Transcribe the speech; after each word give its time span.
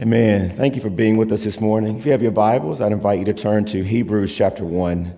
Amen. 0.00 0.56
Thank 0.56 0.76
you 0.76 0.80
for 0.80 0.90
being 0.90 1.16
with 1.16 1.32
us 1.32 1.42
this 1.42 1.60
morning. 1.60 1.98
If 1.98 2.06
you 2.06 2.12
have 2.12 2.22
your 2.22 2.30
Bibles, 2.30 2.80
I'd 2.80 2.92
invite 2.92 3.18
you 3.18 3.24
to 3.24 3.34
turn 3.34 3.64
to 3.64 3.82
Hebrews 3.82 4.32
chapter 4.32 4.64
1. 4.64 5.12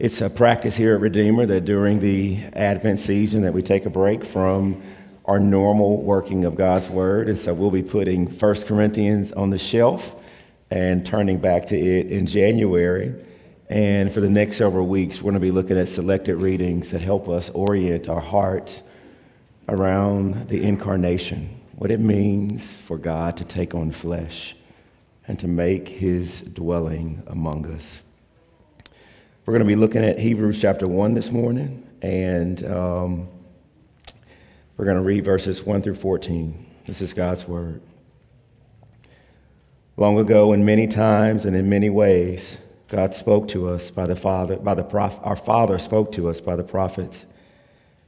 It's 0.00 0.20
a 0.20 0.28
practice 0.28 0.74
here 0.74 0.96
at 0.96 1.00
Redeemer 1.00 1.46
that 1.46 1.66
during 1.66 2.00
the 2.00 2.42
Advent 2.54 2.98
season 2.98 3.42
that 3.42 3.54
we 3.54 3.62
take 3.62 3.86
a 3.86 3.90
break 3.90 4.24
from 4.24 4.82
our 5.26 5.38
normal 5.38 6.02
working 6.02 6.44
of 6.46 6.56
God's 6.56 6.90
Word. 6.90 7.28
And 7.28 7.38
so 7.38 7.54
we'll 7.54 7.70
be 7.70 7.84
putting 7.84 8.26
1 8.26 8.62
Corinthians 8.62 9.30
on 9.34 9.50
the 9.50 9.58
shelf 9.58 10.16
and 10.72 11.06
turning 11.06 11.38
back 11.38 11.66
to 11.66 11.78
it 11.78 12.10
in 12.10 12.26
January. 12.26 13.14
And 13.68 14.12
for 14.12 14.20
the 14.20 14.28
next 14.28 14.56
several 14.56 14.88
weeks, 14.88 15.18
we're 15.18 15.30
going 15.30 15.34
to 15.34 15.40
be 15.40 15.52
looking 15.52 15.78
at 15.78 15.88
selected 15.88 16.38
readings 16.38 16.90
that 16.90 17.02
help 17.02 17.28
us 17.28 17.50
orient 17.50 18.08
our 18.08 18.20
hearts 18.20 18.82
around 19.68 20.48
the 20.48 20.60
incarnation 20.64 21.61
what 21.76 21.90
it 21.90 22.00
means 22.00 22.76
for 22.78 22.98
God 22.98 23.36
to 23.38 23.44
take 23.44 23.74
on 23.74 23.90
flesh 23.90 24.54
and 25.26 25.38
to 25.38 25.48
make 25.48 25.88
his 25.88 26.40
dwelling 26.40 27.22
among 27.26 27.66
us. 27.72 28.00
We're 29.44 29.52
going 29.52 29.66
to 29.66 29.68
be 29.68 29.76
looking 29.76 30.04
at 30.04 30.18
Hebrews 30.18 30.60
chapter 30.60 30.86
1 30.86 31.14
this 31.14 31.30
morning, 31.30 31.88
and 32.02 32.64
um, 32.64 33.28
we're 34.76 34.84
going 34.84 34.96
to 34.96 35.02
read 35.02 35.24
verses 35.24 35.62
1 35.62 35.82
through 35.82 35.96
14. 35.96 36.66
This 36.86 37.00
is 37.00 37.12
God's 37.12 37.46
word. 37.46 37.80
Long 39.96 40.18
ago, 40.18 40.52
and 40.52 40.64
many 40.64 40.86
times 40.86 41.44
and 41.44 41.56
in 41.56 41.68
many 41.68 41.90
ways, 41.90 42.56
God 42.88 43.14
spoke 43.14 43.48
to 43.48 43.68
us 43.68 43.90
by 43.90 44.06
the 44.06 44.16
Father, 44.16 44.56
by 44.56 44.74
the 44.74 44.82
prof, 44.82 45.18
our 45.22 45.36
Father 45.36 45.78
spoke 45.78 46.12
to 46.12 46.28
us 46.28 46.40
by 46.40 46.56
the 46.56 46.64
prophets. 46.64 47.24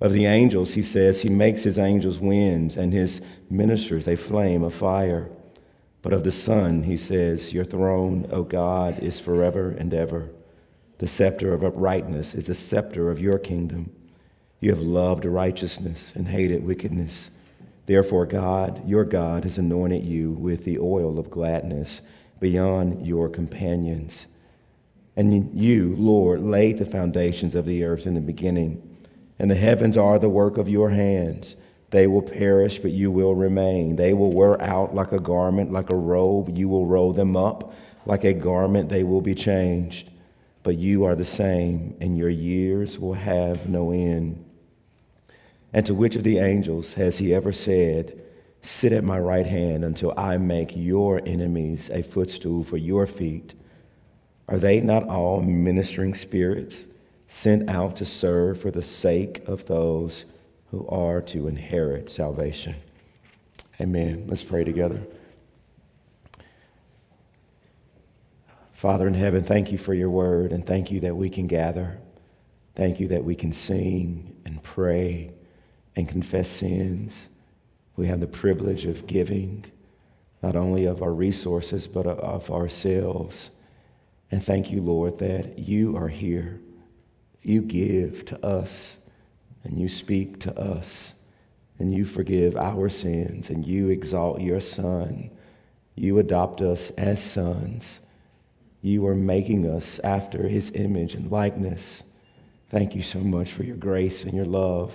Of 0.00 0.12
the 0.12 0.26
angels, 0.26 0.74
he 0.74 0.82
says, 0.82 1.20
he 1.20 1.28
makes 1.28 1.62
his 1.62 1.78
angels 1.78 2.18
winds 2.18 2.76
and 2.76 2.92
his 2.92 3.20
ministers 3.48 4.08
a 4.08 4.16
flame 4.16 4.62
of 4.62 4.74
fire. 4.74 5.30
But 6.02 6.12
of 6.12 6.24
the 6.24 6.32
Son, 6.32 6.82
he 6.82 6.96
says, 6.96 7.52
Your 7.52 7.64
throne, 7.64 8.26
O 8.30 8.42
God, 8.42 8.98
is 8.98 9.20
forever 9.20 9.70
and 9.70 9.94
ever. 9.94 10.28
The 10.98 11.06
scepter 11.06 11.54
of 11.54 11.64
uprightness 11.64 12.34
is 12.34 12.46
the 12.46 12.54
scepter 12.54 13.10
of 13.10 13.20
your 13.20 13.38
kingdom. 13.38 13.90
You 14.60 14.70
have 14.70 14.82
loved 14.82 15.24
righteousness 15.24 16.12
and 16.14 16.26
hated 16.26 16.64
wickedness. 16.64 17.30
Therefore, 17.86 18.26
God, 18.26 18.86
your 18.88 19.04
God, 19.04 19.44
has 19.44 19.58
anointed 19.58 20.04
you 20.04 20.32
with 20.32 20.64
the 20.64 20.78
oil 20.78 21.18
of 21.18 21.30
gladness 21.30 22.02
beyond 22.40 23.06
your 23.06 23.28
companions. 23.28 24.26
And 25.16 25.54
you, 25.54 25.94
Lord, 25.96 26.42
laid 26.42 26.78
the 26.78 26.86
foundations 26.86 27.54
of 27.54 27.64
the 27.64 27.84
earth 27.84 28.06
in 28.06 28.14
the 28.14 28.20
beginning 28.20 28.93
and 29.38 29.50
the 29.50 29.54
heavens 29.54 29.96
are 29.96 30.18
the 30.18 30.28
work 30.28 30.58
of 30.58 30.68
your 30.68 30.90
hands. 30.90 31.56
They 31.90 32.06
will 32.06 32.22
perish, 32.22 32.78
but 32.78 32.90
you 32.90 33.10
will 33.10 33.34
remain. 33.34 33.96
They 33.96 34.14
will 34.14 34.32
wear 34.32 34.60
out 34.60 34.94
like 34.94 35.12
a 35.12 35.20
garment, 35.20 35.70
like 35.70 35.92
a 35.92 35.96
robe. 35.96 36.56
You 36.56 36.68
will 36.68 36.86
roll 36.86 37.12
them 37.12 37.36
up. 37.36 37.72
Like 38.06 38.24
a 38.24 38.32
garment, 38.32 38.88
they 38.88 39.04
will 39.04 39.20
be 39.20 39.34
changed. 39.34 40.10
But 40.62 40.76
you 40.76 41.04
are 41.04 41.14
the 41.14 41.24
same, 41.24 41.96
and 42.00 42.18
your 42.18 42.30
years 42.30 42.98
will 42.98 43.14
have 43.14 43.68
no 43.68 43.92
end. 43.92 44.44
And 45.72 45.84
to 45.86 45.94
which 45.94 46.16
of 46.16 46.22
the 46.22 46.38
angels 46.38 46.92
has 46.94 47.18
he 47.18 47.34
ever 47.34 47.52
said, 47.52 48.20
Sit 48.62 48.92
at 48.92 49.04
my 49.04 49.18
right 49.18 49.46
hand 49.46 49.84
until 49.84 50.14
I 50.16 50.38
make 50.38 50.74
your 50.74 51.20
enemies 51.26 51.90
a 51.92 52.02
footstool 52.02 52.64
for 52.64 52.78
your 52.78 53.06
feet? 53.06 53.54
Are 54.48 54.58
they 54.58 54.80
not 54.80 55.06
all 55.08 55.42
ministering 55.42 56.14
spirits? 56.14 56.84
Sent 57.34 57.68
out 57.68 57.96
to 57.96 58.04
serve 58.04 58.60
for 58.60 58.70
the 58.70 58.82
sake 58.82 59.42
of 59.48 59.64
those 59.64 60.24
who 60.70 60.86
are 60.86 61.20
to 61.20 61.48
inherit 61.48 62.08
salvation. 62.08 62.76
Amen. 63.80 64.24
Let's 64.28 64.44
pray 64.44 64.62
together. 64.62 65.00
Father 68.72 69.08
in 69.08 69.14
heaven, 69.14 69.42
thank 69.42 69.72
you 69.72 69.78
for 69.78 69.94
your 69.94 70.10
word 70.10 70.52
and 70.52 70.64
thank 70.64 70.92
you 70.92 71.00
that 71.00 71.16
we 71.16 71.28
can 71.28 71.48
gather. 71.48 71.98
Thank 72.76 73.00
you 73.00 73.08
that 73.08 73.24
we 73.24 73.34
can 73.34 73.52
sing 73.52 74.36
and 74.44 74.62
pray 74.62 75.32
and 75.96 76.08
confess 76.08 76.48
sins. 76.48 77.28
We 77.96 78.06
have 78.06 78.20
the 78.20 78.28
privilege 78.28 78.84
of 78.84 79.08
giving, 79.08 79.64
not 80.40 80.54
only 80.54 80.84
of 80.84 81.02
our 81.02 81.12
resources, 81.12 81.88
but 81.88 82.06
of 82.06 82.48
ourselves. 82.52 83.50
And 84.30 84.42
thank 84.42 84.70
you, 84.70 84.80
Lord, 84.80 85.18
that 85.18 85.58
you 85.58 85.96
are 85.96 86.08
here 86.08 86.60
you 87.44 87.60
give 87.60 88.24
to 88.26 88.44
us 88.44 88.96
and 89.64 89.78
you 89.78 89.88
speak 89.88 90.40
to 90.40 90.58
us 90.58 91.14
and 91.78 91.92
you 91.92 92.04
forgive 92.04 92.56
our 92.56 92.88
sins 92.88 93.50
and 93.50 93.66
you 93.66 93.90
exalt 93.90 94.40
your 94.40 94.60
Son. 94.60 95.30
You 95.94 96.18
adopt 96.18 96.60
us 96.60 96.90
as 96.96 97.22
sons. 97.22 98.00
You 98.82 99.06
are 99.06 99.14
making 99.14 99.68
us 99.68 99.98
after 100.00 100.48
his 100.48 100.70
image 100.74 101.14
and 101.14 101.30
likeness. 101.30 102.02
Thank 102.70 102.94
you 102.94 103.02
so 103.02 103.20
much 103.20 103.52
for 103.52 103.62
your 103.62 103.76
grace 103.76 104.24
and 104.24 104.34
your 104.34 104.44
love. 104.44 104.92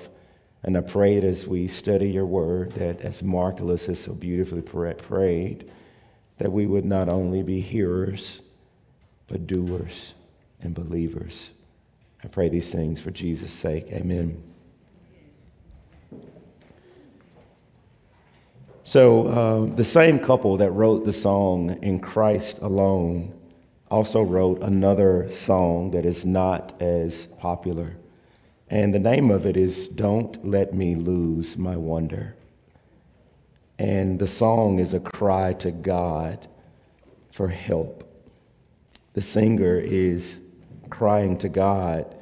And 0.63 0.77
I 0.77 0.81
pray 0.81 1.19
that 1.19 1.25
as 1.25 1.47
we 1.47 1.67
study 1.67 2.09
your 2.09 2.25
word, 2.25 2.73
that 2.73 3.01
as 3.01 3.21
Lewis 3.21 3.85
has 3.85 3.99
so 3.99 4.13
beautifully 4.13 4.61
prayed, 4.61 5.71
that 6.37 6.51
we 6.51 6.65
would 6.65 6.85
not 6.85 7.11
only 7.11 7.43
be 7.43 7.61
hearers, 7.61 8.41
but 9.27 9.47
doers 9.47 10.13
and 10.61 10.73
believers. 10.73 11.51
I 12.23 12.27
pray 12.27 12.49
these 12.49 12.69
things 12.69 12.99
for 12.99 13.11
Jesus' 13.11 13.51
sake. 13.51 13.87
Amen. 13.91 14.43
So, 18.83 19.27
uh, 19.27 19.75
the 19.75 19.85
same 19.85 20.19
couple 20.19 20.57
that 20.57 20.71
wrote 20.71 21.05
the 21.05 21.13
song 21.13 21.77
In 21.83 21.99
Christ 21.99 22.59
Alone 22.59 23.33
also 23.91 24.21
wrote 24.21 24.61
another 24.61 25.31
song 25.31 25.91
that 25.91 26.05
is 26.05 26.25
not 26.25 26.79
as 26.81 27.27
popular. 27.37 27.95
And 28.69 28.93
the 28.93 28.99
name 28.99 29.31
of 29.31 29.45
it 29.45 29.57
is 29.57 29.87
Don't 29.87 30.43
Let 30.45 30.73
Me 30.73 30.95
Lose 30.95 31.57
My 31.57 31.75
Wonder. 31.75 32.35
And 33.79 34.19
the 34.19 34.27
song 34.27 34.79
is 34.79 34.93
a 34.93 34.99
cry 34.99 35.53
to 35.53 35.71
God 35.71 36.47
for 37.31 37.47
help. 37.47 38.03
The 39.13 39.21
singer 39.21 39.77
is 39.77 40.41
crying 40.89 41.37
to 41.39 41.49
God 41.49 42.15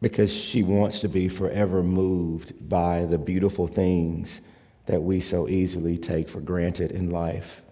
because 0.00 0.32
she 0.32 0.62
wants 0.62 1.00
to 1.00 1.08
be 1.08 1.28
forever 1.28 1.82
moved 1.82 2.68
by 2.68 3.04
the 3.06 3.18
beautiful 3.18 3.66
things 3.66 4.40
that 4.86 5.02
we 5.02 5.20
so 5.20 5.48
easily 5.48 5.98
take 5.98 6.28
for 6.28 6.40
granted 6.40 6.90
in 6.90 7.10
life. 7.10 7.62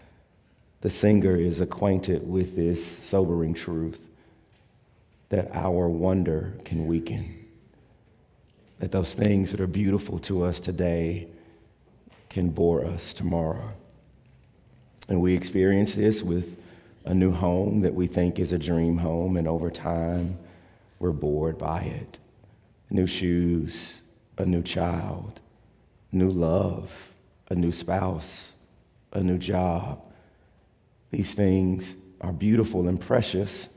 The 0.82 0.90
singer 0.90 1.36
is 1.36 1.60
acquainted 1.60 2.28
with 2.28 2.54
this 2.54 2.98
sobering 2.98 3.54
truth 3.54 4.00
that 5.30 5.50
our 5.52 5.88
wonder 5.88 6.54
can 6.64 6.86
weaken, 6.86 7.46
that 8.78 8.92
those 8.92 9.14
things 9.14 9.50
that 9.50 9.60
are 9.60 9.66
beautiful 9.66 10.18
to 10.20 10.44
us 10.44 10.60
today 10.60 11.28
can 12.28 12.50
bore 12.50 12.84
us 12.84 13.12
tomorrow. 13.12 13.72
And 15.08 15.20
we 15.20 15.34
experience 15.34 15.94
this 15.94 16.22
with 16.22 16.56
a 17.04 17.14
new 17.14 17.30
home 17.30 17.80
that 17.80 17.94
we 17.94 18.06
think 18.06 18.38
is 18.38 18.52
a 18.52 18.58
dream 18.58 18.98
home, 18.98 19.36
and 19.36 19.48
over 19.48 19.70
time, 19.70 20.38
we're 20.98 21.12
bored 21.12 21.58
by 21.58 21.82
it. 21.82 22.18
New 22.90 23.06
shoes, 23.06 23.94
a 24.36 24.44
new 24.44 24.62
child, 24.62 25.40
new 26.12 26.30
love, 26.30 26.90
a 27.50 27.54
new 27.54 27.72
spouse, 27.72 28.52
a 29.12 29.20
new 29.20 29.38
job. 29.38 30.02
These 31.10 31.32
things 31.32 31.96
are 32.20 32.32
beautiful 32.32 32.88
and 32.88 33.00
precious, 33.00 33.68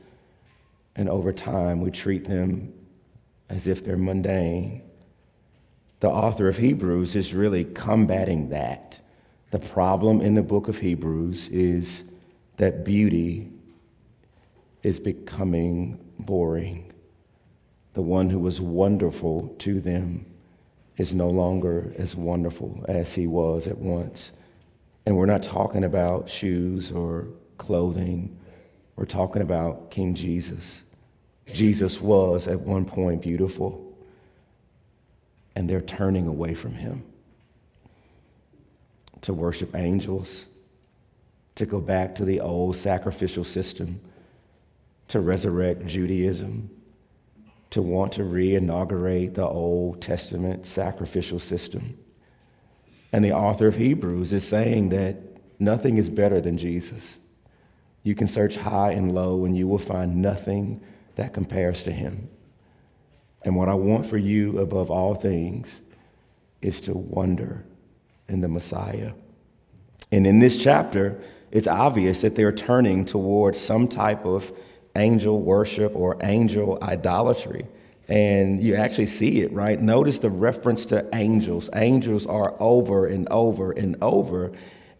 and 0.96 1.08
over 1.08 1.32
time, 1.32 1.80
we 1.80 1.90
treat 1.90 2.26
them 2.26 2.72
as 3.48 3.66
if 3.66 3.84
they're 3.84 3.96
mundane. 3.96 4.82
The 6.00 6.08
author 6.08 6.48
of 6.48 6.56
Hebrews 6.56 7.14
is 7.14 7.32
really 7.32 7.64
combating 7.64 8.50
that. 8.50 8.98
The 9.52 9.58
problem 9.58 10.20
in 10.20 10.34
the 10.34 10.42
book 10.42 10.68
of 10.68 10.78
Hebrews 10.78 11.48
is 11.48 12.02
that 12.56 12.84
beauty 12.84 13.50
is 14.82 14.98
becoming 14.98 15.98
boring. 16.18 16.92
The 17.94 18.02
one 18.02 18.30
who 18.30 18.38
was 18.38 18.60
wonderful 18.60 19.54
to 19.60 19.80
them 19.80 20.26
is 20.96 21.12
no 21.12 21.28
longer 21.28 21.92
as 21.98 22.14
wonderful 22.14 22.84
as 22.88 23.12
he 23.12 23.26
was 23.26 23.66
at 23.66 23.78
once. 23.78 24.32
And 25.06 25.16
we're 25.16 25.26
not 25.26 25.42
talking 25.42 25.84
about 25.84 26.28
shoes 26.28 26.92
or 26.92 27.28
clothing, 27.58 28.36
we're 28.96 29.04
talking 29.04 29.42
about 29.42 29.90
King 29.90 30.14
Jesus. 30.14 30.82
Jesus 31.52 32.00
was 32.00 32.46
at 32.46 32.60
one 32.60 32.84
point 32.84 33.22
beautiful, 33.22 33.94
and 35.56 35.68
they're 35.68 35.80
turning 35.80 36.26
away 36.26 36.54
from 36.54 36.74
him 36.74 37.02
to 39.22 39.32
worship 39.32 39.74
angels, 39.74 40.46
to 41.56 41.66
go 41.66 41.80
back 41.80 42.14
to 42.16 42.24
the 42.24 42.40
old 42.40 42.76
sacrificial 42.76 43.44
system, 43.44 44.00
to 45.08 45.20
resurrect 45.20 45.86
Judaism, 45.86 46.70
to 47.70 47.82
want 47.82 48.12
to 48.12 48.24
re-inaugurate 48.24 49.34
the 49.34 49.46
Old 49.46 50.00
Testament 50.02 50.66
sacrificial 50.66 51.38
system. 51.38 51.96
And 53.12 53.24
the 53.24 53.32
author 53.32 53.66
of 53.66 53.76
Hebrews 53.76 54.32
is 54.32 54.46
saying 54.46 54.90
that 54.90 55.16
nothing 55.58 55.98
is 55.98 56.08
better 56.08 56.40
than 56.40 56.58
Jesus. 56.58 57.18
You 58.02 58.14
can 58.14 58.26
search 58.26 58.56
high 58.56 58.92
and 58.92 59.14
low, 59.14 59.44
and 59.44 59.56
you 59.56 59.68
will 59.68 59.78
find 59.78 60.20
nothing 60.20 60.82
that 61.16 61.32
compares 61.32 61.82
to 61.84 61.92
him. 61.92 62.28
And 63.44 63.56
what 63.56 63.68
I 63.68 63.74
want 63.74 64.06
for 64.06 64.18
you 64.18 64.58
above 64.58 64.90
all 64.90 65.14
things 65.14 65.80
is 66.60 66.80
to 66.82 66.94
wonder 66.94 67.64
in 68.28 68.40
the 68.40 68.48
Messiah. 68.48 69.12
And 70.10 70.26
in 70.26 70.38
this 70.38 70.56
chapter, 70.56 71.20
it's 71.52 71.66
obvious 71.66 72.22
that 72.22 72.34
they're 72.34 72.52
turning 72.52 73.04
towards 73.04 73.60
some 73.60 73.86
type 73.86 74.24
of 74.24 74.50
angel 74.96 75.40
worship 75.40 75.94
or 75.94 76.16
angel 76.22 76.78
idolatry. 76.82 77.66
And 78.08 78.62
you 78.62 78.74
actually 78.74 79.06
see 79.06 79.42
it, 79.42 79.52
right? 79.52 79.80
Notice 79.80 80.18
the 80.18 80.30
reference 80.30 80.86
to 80.86 81.06
angels. 81.14 81.70
Angels 81.74 82.26
are 82.26 82.54
over 82.58 83.06
and 83.06 83.28
over 83.28 83.72
and 83.72 83.96
over. 84.02 84.52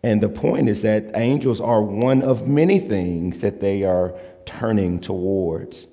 And 0.02 0.22
the 0.22 0.28
point 0.28 0.68
is 0.68 0.82
that 0.82 1.16
angels 1.16 1.60
are 1.60 1.82
one 1.82 2.22
of 2.22 2.46
many 2.46 2.78
things 2.78 3.40
that 3.40 3.60
they 3.60 3.84
are 3.84 4.14
turning 4.44 5.00
towards. 5.00 5.86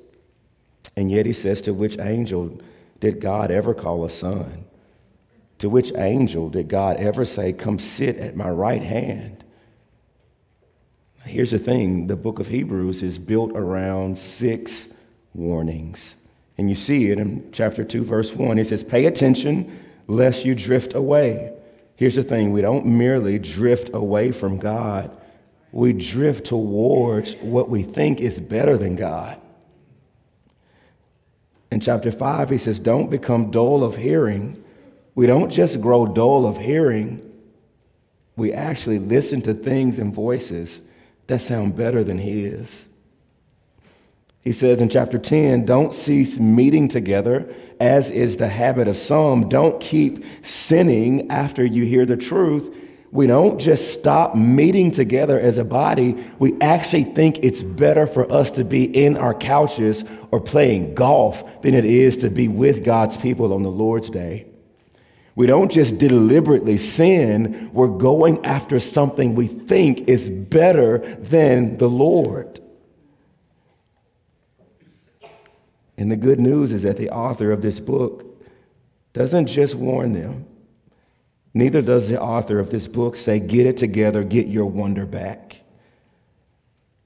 And 0.95 1.09
yet 1.09 1.25
he 1.25 1.33
says, 1.33 1.61
To 1.63 1.73
which 1.73 1.97
angel 1.99 2.59
did 2.99 3.21
God 3.21 3.49
ever 3.49 3.73
call 3.73 4.03
a 4.03 4.09
son? 4.09 4.65
To 5.59 5.69
which 5.69 5.93
angel 5.95 6.49
did 6.49 6.67
God 6.67 6.97
ever 6.97 7.23
say, 7.23 7.53
Come 7.53 7.79
sit 7.79 8.17
at 8.17 8.35
my 8.35 8.49
right 8.49 8.83
hand? 8.83 9.43
Here's 11.29 11.51
the 11.51 11.59
thing 11.59 12.07
the 12.07 12.15
book 12.15 12.39
of 12.39 12.47
Hebrews 12.47 13.03
is 13.03 13.19
built 13.19 13.51
around 13.51 14.17
six 14.17 14.89
warnings. 15.35 16.15
And 16.57 16.67
you 16.67 16.75
see 16.75 17.11
it 17.11 17.19
in 17.19 17.51
chapter 17.51 17.83
2, 17.83 18.03
verse 18.03 18.33
1. 18.33 18.57
It 18.57 18.65
says, 18.65 18.83
Pay 18.83 19.05
attention 19.05 19.79
lest 20.07 20.43
you 20.43 20.55
drift 20.55 20.95
away. 20.95 21.53
Here's 21.97 22.15
the 22.15 22.23
thing 22.23 22.51
we 22.51 22.61
don't 22.61 22.87
merely 22.87 23.37
drift 23.37 23.91
away 23.93 24.31
from 24.31 24.57
God, 24.57 25.15
we 25.71 25.93
drift 25.93 26.47
towards 26.47 27.35
what 27.35 27.69
we 27.69 27.83
think 27.83 28.19
is 28.21 28.39
better 28.39 28.75
than 28.75 28.95
God. 28.95 29.39
In 31.71 31.79
chapter 31.79 32.11
5, 32.11 32.49
he 32.49 32.57
says, 32.57 32.79
Don't 32.79 33.11
become 33.11 33.51
dull 33.51 33.83
of 33.83 33.95
hearing. 33.95 34.63
We 35.13 35.27
don't 35.27 35.51
just 35.51 35.79
grow 35.79 36.07
dull 36.07 36.47
of 36.47 36.57
hearing, 36.57 37.23
we 38.35 38.51
actually 38.51 38.97
listen 38.97 39.43
to 39.43 39.53
things 39.53 39.99
and 39.99 40.11
voices 40.11 40.81
that 41.29 41.41
sound 41.41 41.75
better 41.75 42.03
than 42.03 42.17
his. 42.17 42.85
He 44.41 44.51
says 44.51 44.81
in 44.81 44.89
chapter 44.89 45.19
10, 45.19 45.63
don't 45.63 45.93
cease 45.93 46.39
meeting 46.39 46.87
together, 46.87 47.53
as 47.79 48.09
is 48.09 48.37
the 48.37 48.47
habit 48.47 48.87
of 48.87 48.97
some. 48.97 49.47
Don't 49.47 49.79
keep 49.79 50.25
sinning 50.41 51.29
after 51.29 51.63
you 51.63 51.85
hear 51.85 52.05
the 52.05 52.17
truth. 52.17 52.75
We 53.11 53.27
don't 53.27 53.59
just 53.59 53.93
stop 53.93 54.35
meeting 54.35 54.89
together 54.89 55.39
as 55.39 55.59
a 55.59 55.63
body. 55.63 56.13
We 56.39 56.59
actually 56.61 57.03
think 57.03 57.39
it's 57.43 57.61
better 57.61 58.07
for 58.07 58.31
us 58.31 58.49
to 58.51 58.63
be 58.63 58.85
in 58.85 59.15
our 59.15 59.35
couches 59.35 60.03
or 60.31 60.41
playing 60.41 60.95
golf 60.95 61.43
than 61.61 61.75
it 61.75 61.85
is 61.85 62.17
to 62.17 62.31
be 62.31 62.47
with 62.47 62.83
God's 62.83 63.17
people 63.17 63.53
on 63.53 63.61
the 63.61 63.69
Lord's 63.69 64.09
day. 64.09 64.48
We 65.39 65.47
don't 65.47 65.71
just 65.71 65.97
deliberately 65.97 66.77
sin, 66.77 67.69
we're 67.71 67.87
going 67.87 68.45
after 68.45 68.77
something 68.77 69.35
we 69.35 69.47
think 69.47 70.09
is 70.09 70.27
better 70.27 70.97
than 70.97 71.77
the 71.77 71.87
Lord. 71.87 72.59
And 75.97 76.11
the 76.11 76.17
good 76.17 76.41
news 76.41 76.73
is 76.73 76.81
that 76.81 76.97
the 76.97 77.11
author 77.11 77.53
of 77.53 77.61
this 77.61 77.79
book 77.79 78.43
doesn't 79.13 79.47
just 79.47 79.75
warn 79.75 80.11
them, 80.11 80.45
neither 81.53 81.81
does 81.81 82.09
the 82.09 82.21
author 82.21 82.59
of 82.59 82.69
this 82.69 82.89
book 82.89 83.15
say, 83.15 83.39
Get 83.39 83.65
it 83.65 83.77
together, 83.77 84.25
get 84.25 84.47
your 84.47 84.65
wonder 84.65 85.05
back. 85.05 85.61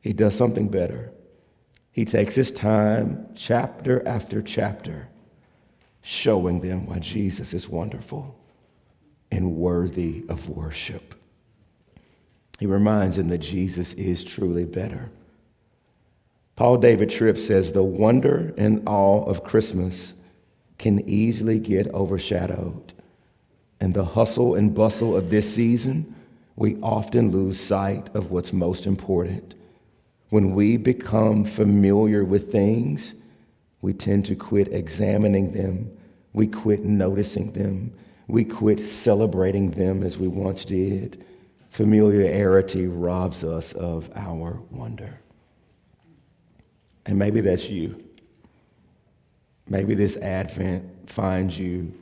He 0.01 0.11
does 0.11 0.35
something 0.35 0.69
better. 0.69 1.11
He 1.91 2.03
takes 2.03 2.33
his 2.33 2.49
time, 2.49 3.27
chapter 3.35 4.01
after 4.07 4.41
chapter, 4.41 5.07
showing 6.03 6.59
them 6.59 6.85
why 6.85 6.99
Jesus 6.99 7.53
is 7.53 7.67
wonderful 7.67 8.35
and 9.31 9.55
worthy 9.55 10.23
of 10.29 10.47
worship. 10.49 11.15
He 12.59 12.65
reminds 12.67 13.15
them 13.15 13.29
that 13.29 13.39
Jesus 13.39 13.93
is 13.93 14.23
truly 14.23 14.65
better. 14.65 15.09
Paul 16.55 16.77
David 16.77 17.09
Tripp 17.09 17.39
says 17.39 17.71
the 17.71 17.81
wonder 17.81 18.53
and 18.57 18.87
awe 18.87 19.23
of 19.23 19.43
Christmas 19.43 20.13
can 20.77 21.07
easily 21.09 21.57
get 21.57 21.87
overshadowed. 21.93 22.93
In 23.81 23.93
the 23.93 24.05
hustle 24.05 24.55
and 24.55 24.75
bustle 24.75 25.15
of 25.15 25.29
this 25.29 25.51
season, 25.51 26.13
we 26.55 26.77
often 26.81 27.31
lose 27.31 27.59
sight 27.59 28.13
of 28.13 28.29
what's 28.29 28.53
most 28.53 28.85
important. 28.85 29.55
When 30.29 30.53
we 30.53 30.77
become 30.77 31.45
familiar 31.45 32.23
with 32.23 32.51
things, 32.51 33.13
we 33.83 33.91
tend 33.91 34.25
to 34.25 34.33
quit 34.33 34.69
examining 34.69 35.51
them. 35.51 35.91
We 36.31 36.47
quit 36.47 36.85
noticing 36.85 37.51
them. 37.51 37.93
We 38.29 38.45
quit 38.45 38.85
celebrating 38.85 39.71
them 39.71 40.03
as 40.03 40.17
we 40.17 40.29
once 40.29 40.63
did. 40.63 41.25
Familiarity 41.69 42.87
robs 42.87 43.43
us 43.43 43.73
of 43.73 44.09
our 44.15 44.57
wonder. 44.71 45.19
And 47.05 47.19
maybe 47.19 47.41
that's 47.41 47.67
you. 47.67 48.01
Maybe 49.67 49.95
this 49.95 50.15
Advent 50.15 51.09
finds 51.09 51.59
you 51.59 51.93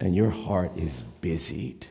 and 0.00 0.16
your 0.16 0.30
heart 0.30 0.74
is 0.78 1.02
busied. 1.20 1.86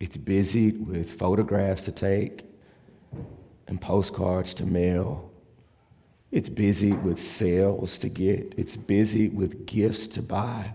It's 0.00 0.16
busied 0.16 0.84
with 0.84 1.16
photographs 1.16 1.84
to 1.84 1.92
take 1.92 2.44
and 3.68 3.80
postcards 3.80 4.52
to 4.54 4.66
mail 4.66 5.31
it's 6.32 6.48
busy 6.48 6.92
with 6.92 7.22
sales 7.22 7.98
to 7.98 8.08
get. 8.08 8.54
It's 8.56 8.74
busy 8.74 9.28
with 9.28 9.66
gifts 9.66 10.06
to 10.08 10.22
buy. 10.22 10.72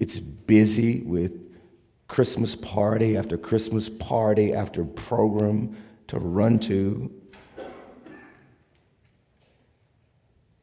It's 0.00 0.18
busy 0.18 1.02
with 1.02 1.32
Christmas 2.08 2.56
party 2.56 3.16
after 3.16 3.38
Christmas 3.38 3.88
party 3.88 4.52
after 4.52 4.84
program 4.84 5.76
to 6.08 6.18
run 6.18 6.58
to. 6.60 7.08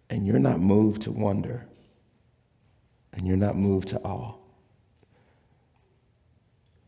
And 0.09 0.27
you're 0.27 0.39
not 0.39 0.59
moved 0.59 1.03
to 1.03 1.11
wonder. 1.11 1.65
And 3.13 3.25
you're 3.25 3.37
not 3.37 3.55
moved 3.55 3.87
to 3.89 3.99
awe. 3.99 4.35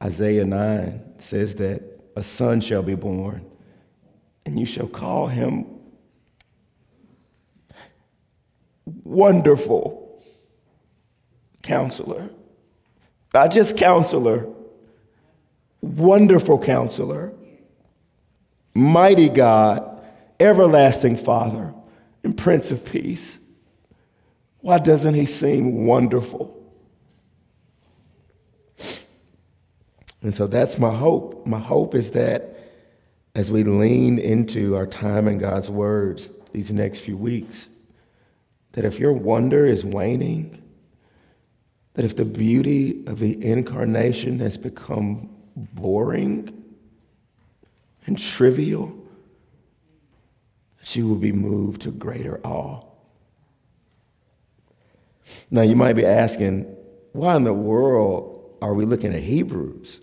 Isaiah 0.04 0.46
9 0.46 1.20
says 1.20 1.56
that 1.56 1.82
a 2.18 2.24
son 2.24 2.60
shall 2.60 2.84
be 2.84 2.96
born, 2.96 3.46
and 4.46 4.60
you 4.60 4.66
shall 4.66 4.88
call 4.88 5.28
him 5.28 5.79
wonderful 9.04 10.24
counselor. 11.64 12.30
Not 13.34 13.52
just 13.52 13.78
counselor, 13.78 14.48
wonderful 15.82 16.60
counselor, 16.60 17.34
mighty 18.74 19.30
God, 19.30 20.02
everlasting 20.40 21.16
Father, 21.16 21.74
and 22.24 22.38
Prince 22.38 22.72
of 22.72 22.84
Peace. 22.84 23.38
Why 24.62 24.80
doesn't 24.80 25.14
he 25.14 25.26
seem 25.26 25.86
wonderful? 25.86 26.56
And 30.22 30.36
so 30.36 30.48
that's 30.48 30.78
my 30.78 30.94
hope. 30.94 31.46
My 31.46 31.60
hope 31.60 31.96
is 31.96 32.12
that 32.12 32.58
as 33.36 33.52
we 33.52 33.64
lean 33.64 34.20
into 34.20 34.76
our 34.76 34.86
time 34.86 35.28
in 35.28 35.38
God's 35.38 35.70
words 35.70 36.30
these 36.52 36.72
next 36.72 37.00
few 37.00 37.16
weeks, 37.16 37.68
that 38.74 38.86
if 38.86 39.00
your 39.00 39.14
wonder 39.14 39.66
is 39.66 39.84
waning, 39.84 40.62
that 41.94 42.06
if 42.06 42.16
the 42.16 42.26
beauty 42.26 43.04
of 43.08 43.20
the 43.20 43.44
incarnation 43.44 44.40
has 44.40 44.58
become 44.58 45.30
boring 45.56 46.64
and 48.06 48.18
trivial, 48.18 48.96
you 50.92 51.08
will 51.08 51.16
be 51.16 51.32
moved 51.32 51.82
to 51.82 51.92
greater 51.92 52.40
awe. 52.44 52.84
Now, 55.52 55.62
you 55.62 55.76
might 55.76 55.94
be 55.94 56.06
asking, 56.06 56.64
why 57.12 57.36
in 57.36 57.44
the 57.44 57.54
world 57.54 58.58
are 58.62 58.74
we 58.74 58.86
looking 58.86 59.14
at 59.14 59.22
Hebrews? 59.22 60.00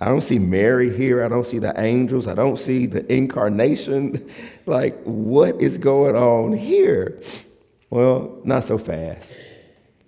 I 0.00 0.06
don't 0.06 0.20
see 0.20 0.38
Mary 0.38 0.94
here. 0.96 1.24
I 1.24 1.28
don't 1.28 1.46
see 1.46 1.58
the 1.58 1.78
angels. 1.80 2.26
I 2.26 2.34
don't 2.34 2.58
see 2.58 2.86
the 2.86 3.10
incarnation. 3.12 4.28
Like, 4.66 5.02
what 5.04 5.62
is 5.62 5.78
going 5.78 6.14
on 6.14 6.52
here? 6.52 7.22
Well, 7.90 8.38
not 8.44 8.64
so 8.64 8.78
fast. 8.78 9.34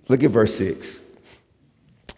Look 0.09 0.23
at 0.23 0.31
verse 0.31 0.57
6. 0.57 1.01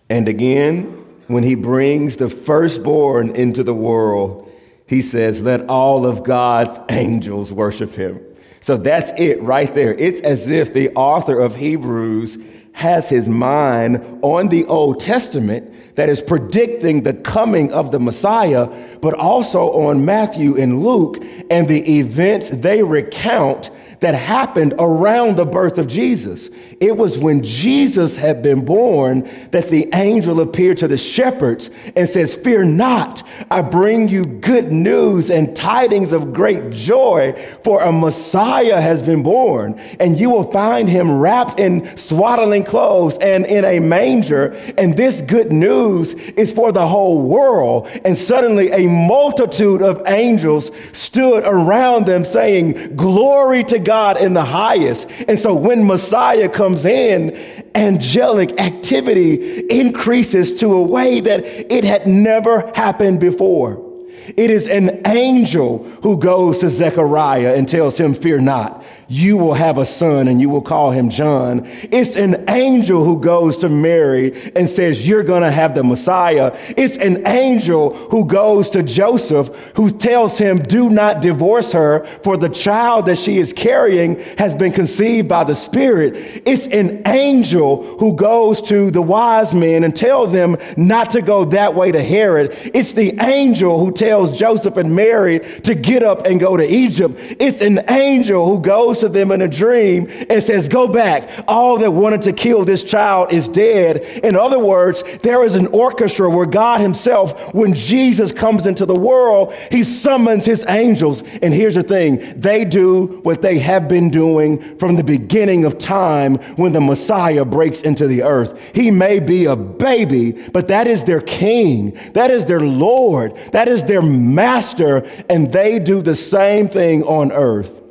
And 0.08 0.28
again, 0.28 0.84
when 1.28 1.42
he 1.42 1.54
brings 1.54 2.16
the 2.16 2.28
firstborn 2.28 3.36
into 3.36 3.62
the 3.62 3.74
world, 3.74 4.52
he 4.86 5.02
says, 5.02 5.40
Let 5.40 5.68
all 5.68 6.04
of 6.06 6.24
God's 6.24 6.78
angels 6.90 7.52
worship 7.52 7.92
him. 7.94 8.20
So 8.60 8.76
that's 8.76 9.12
it 9.16 9.42
right 9.42 9.72
there. 9.74 9.94
It's 9.94 10.20
as 10.20 10.48
if 10.48 10.72
the 10.72 10.90
author 10.94 11.38
of 11.38 11.56
Hebrews 11.56 12.38
has 12.74 13.08
his 13.08 13.28
mind 13.28 14.20
on 14.22 14.48
the 14.48 14.64
Old 14.66 15.00
Testament 15.00 15.96
that 15.96 16.08
is 16.08 16.22
predicting 16.22 17.02
the 17.02 17.12
coming 17.12 17.72
of 17.72 17.90
the 17.90 18.00
Messiah, 18.00 18.66
but 19.00 19.14
also 19.14 19.70
on 19.72 20.04
Matthew 20.04 20.56
and 20.56 20.82
Luke 20.82 21.22
and 21.50 21.68
the 21.68 21.98
events 21.98 22.48
they 22.50 22.82
recount 22.82 23.70
that 24.02 24.16
happened 24.16 24.74
around 24.80 25.36
the 25.36 25.46
birth 25.46 25.78
of 25.78 25.86
Jesus. 25.86 26.50
It 26.80 26.96
was 26.96 27.18
when 27.18 27.40
Jesus 27.44 28.16
had 28.16 28.42
been 28.42 28.64
born 28.64 29.30
that 29.52 29.68
the 29.68 29.88
angel 29.94 30.40
appeared 30.40 30.78
to 30.78 30.88
the 30.88 30.96
shepherds 30.96 31.70
and 31.94 32.08
says, 32.08 32.34
Fear 32.34 32.64
not, 32.64 33.22
I 33.48 33.62
bring 33.62 34.08
you 34.08 34.24
good 34.24 34.72
news 34.72 35.30
and 35.30 35.54
tidings 35.54 36.10
of 36.10 36.32
great 36.32 36.70
joy, 36.70 37.32
for 37.62 37.80
a 37.80 37.92
Messiah 37.92 38.80
has 38.80 39.00
been 39.00 39.22
born, 39.22 39.78
and 40.00 40.18
you 40.18 40.30
will 40.30 40.50
find 40.50 40.88
him 40.88 41.20
wrapped 41.20 41.60
in 41.60 41.96
swaddling 41.96 42.64
clothes 42.64 43.16
and 43.20 43.46
in 43.46 43.64
a 43.64 43.78
manger. 43.78 44.46
And 44.78 44.96
this 44.96 45.20
good 45.20 45.52
news 45.52 46.14
is 46.14 46.52
for 46.52 46.72
the 46.72 46.88
whole 46.88 47.22
world. 47.22 47.86
And 48.04 48.18
suddenly 48.18 48.72
a 48.72 48.88
multitude 48.88 49.80
of 49.80 50.02
angels 50.06 50.72
stood 50.90 51.44
around 51.44 52.06
them 52.06 52.24
saying, 52.24 52.96
Glory 52.96 53.62
to 53.62 53.78
God 53.78 53.91
in 54.20 54.32
the 54.32 54.44
highest. 54.44 55.08
And 55.28 55.38
so 55.38 55.54
when 55.54 55.86
Messiah 55.86 56.48
comes 56.48 56.84
in, 56.84 57.36
angelic 57.74 58.58
activity 58.60 59.60
increases 59.70 60.52
to 60.60 60.72
a 60.74 60.82
way 60.82 61.20
that 61.20 61.44
it 61.44 61.84
had 61.84 62.06
never 62.06 62.72
happened 62.74 63.20
before. 63.20 63.88
It 64.36 64.50
is 64.50 64.66
an 64.66 65.02
angel 65.06 65.84
who 66.02 66.16
goes 66.16 66.60
to 66.60 66.70
Zechariah 66.70 67.54
and 67.54 67.68
tells 67.68 67.98
him, 67.98 68.14
Fear 68.14 68.40
not 68.40 68.84
you 69.12 69.36
will 69.36 69.52
have 69.52 69.76
a 69.76 69.84
son 69.84 70.26
and 70.26 70.40
you 70.40 70.48
will 70.48 70.62
call 70.62 70.90
him 70.90 71.10
John. 71.10 71.66
It's 71.90 72.16
an 72.16 72.48
angel 72.48 73.04
who 73.04 73.20
goes 73.20 73.58
to 73.58 73.68
Mary 73.68 74.50
and 74.56 74.68
says, 74.68 75.06
You're 75.06 75.22
going 75.22 75.42
to 75.42 75.50
have 75.50 75.74
the 75.74 75.84
Messiah. 75.84 76.56
It's 76.78 76.96
an 76.96 77.26
angel 77.26 77.94
who 78.08 78.24
goes 78.24 78.70
to 78.70 78.82
Joseph 78.82 79.48
who 79.74 79.90
tells 79.90 80.38
him, 80.38 80.58
Do 80.58 80.88
not 80.88 81.20
divorce 81.20 81.72
her, 81.72 82.06
for 82.22 82.38
the 82.38 82.48
child 82.48 83.04
that 83.04 83.18
she 83.18 83.36
is 83.36 83.52
carrying 83.52 84.18
has 84.38 84.54
been 84.54 84.72
conceived 84.72 85.28
by 85.28 85.44
the 85.44 85.56
Spirit. 85.56 86.42
It's 86.46 86.66
an 86.68 87.02
angel 87.06 87.98
who 87.98 88.16
goes 88.16 88.62
to 88.62 88.90
the 88.90 89.02
wise 89.02 89.52
men 89.52 89.84
and 89.84 89.94
tells 89.94 90.32
them 90.32 90.56
not 90.78 91.10
to 91.10 91.20
go 91.20 91.44
that 91.46 91.74
way 91.74 91.92
to 91.92 92.02
Herod. 92.02 92.56
It's 92.72 92.94
the 92.94 93.14
angel 93.20 93.78
who 93.78 93.92
tells 93.92 94.38
Joseph 94.38 94.78
and 94.78 94.96
Mary 94.96 95.40
to 95.64 95.74
get 95.74 96.02
up 96.02 96.24
and 96.24 96.40
go 96.40 96.56
to 96.56 96.64
Egypt. 96.64 97.18
It's 97.38 97.60
an 97.60 97.84
angel 97.90 98.46
who 98.46 98.58
goes 98.62 99.01
to 99.02 99.08
them 99.08 99.30
in 99.32 99.42
a 99.42 99.48
dream 99.48 100.08
and 100.30 100.42
says, 100.42 100.68
Go 100.68 100.88
back. 100.88 101.28
All 101.46 101.76
that 101.78 101.90
wanted 101.90 102.22
to 102.22 102.32
kill 102.32 102.64
this 102.64 102.82
child 102.82 103.32
is 103.32 103.48
dead. 103.48 103.98
In 104.24 104.36
other 104.36 104.58
words, 104.58 105.04
there 105.22 105.44
is 105.44 105.54
an 105.54 105.66
orchestra 105.68 106.30
where 106.30 106.46
God 106.46 106.80
Himself, 106.80 107.38
when 107.52 107.74
Jesus 107.74 108.32
comes 108.32 108.66
into 108.66 108.86
the 108.86 108.98
world, 108.98 109.54
He 109.70 109.82
summons 109.82 110.46
His 110.46 110.64
angels. 110.68 111.22
And 111.42 111.52
here's 111.52 111.74
the 111.74 111.82
thing 111.82 112.40
they 112.40 112.64
do 112.64 113.20
what 113.22 113.42
they 113.42 113.58
have 113.58 113.88
been 113.88 114.10
doing 114.10 114.78
from 114.78 114.96
the 114.96 115.04
beginning 115.04 115.64
of 115.64 115.78
time 115.78 116.36
when 116.56 116.72
the 116.72 116.80
Messiah 116.80 117.44
breaks 117.44 117.82
into 117.82 118.06
the 118.06 118.22
earth. 118.22 118.58
He 118.74 118.90
may 118.90 119.20
be 119.20 119.46
a 119.46 119.56
baby, 119.56 120.32
but 120.32 120.68
that 120.68 120.86
is 120.86 121.04
their 121.04 121.20
king, 121.20 121.98
that 122.12 122.30
is 122.30 122.46
their 122.46 122.60
Lord, 122.60 123.36
that 123.50 123.68
is 123.68 123.82
their 123.82 124.02
master, 124.02 124.98
and 125.28 125.52
they 125.52 125.78
do 125.78 126.00
the 126.00 126.16
same 126.16 126.68
thing 126.68 127.02
on 127.02 127.32
earth 127.32 127.81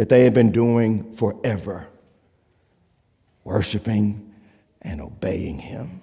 that 0.00 0.08
they 0.08 0.24
had 0.24 0.32
been 0.32 0.50
doing 0.50 1.14
forever 1.14 1.86
worshiping 3.44 4.32
and 4.80 4.98
obeying 4.98 5.58
him. 5.58 6.00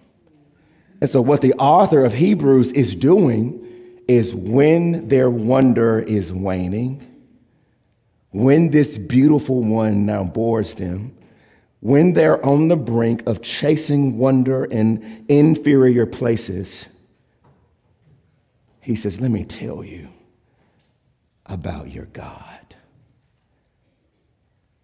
And 1.01 1.09
so, 1.09 1.19
what 1.19 1.41
the 1.41 1.55
author 1.55 2.05
of 2.05 2.13
Hebrews 2.13 2.71
is 2.73 2.93
doing 2.93 3.59
is 4.07 4.35
when 4.35 5.07
their 5.07 5.31
wonder 5.31 5.97
is 5.97 6.31
waning, 6.31 7.11
when 8.29 8.69
this 8.69 8.99
beautiful 8.99 9.63
one 9.63 10.05
now 10.05 10.23
bores 10.23 10.75
them, 10.75 11.17
when 11.79 12.13
they're 12.13 12.45
on 12.45 12.67
the 12.67 12.77
brink 12.77 13.23
of 13.25 13.41
chasing 13.41 14.19
wonder 14.19 14.65
in 14.65 15.25
inferior 15.27 16.05
places, 16.05 16.85
he 18.79 18.95
says, 18.95 19.19
Let 19.19 19.31
me 19.31 19.43
tell 19.43 19.83
you 19.83 20.07
about 21.47 21.91
your 21.91 22.05
God. 22.05 22.56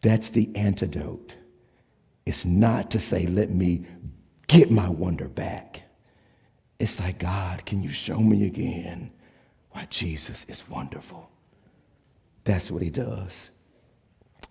That's 0.03 0.29
the 0.29 0.50
antidote. 0.53 1.33
It's 2.25 2.45
not 2.45 2.91
to 2.91 3.00
say, 3.00 3.25
let 3.25 3.50
me 3.50 3.86
get 4.48 4.69
my 4.69 4.88
wonder 4.88 5.27
back. 5.27 5.81
It's 6.77 7.00
like, 7.00 7.19
God, 7.19 7.65
can 7.65 7.81
you 7.81 7.89
show 7.89 8.19
me 8.19 8.45
again 8.45 9.12
why 9.72 9.88
Jesus 9.89 10.45
is 10.50 10.67
wonderful? 10.69 11.29
That's 12.43 12.69
what 12.69 12.81
he 12.81 12.89
does. 12.89 13.50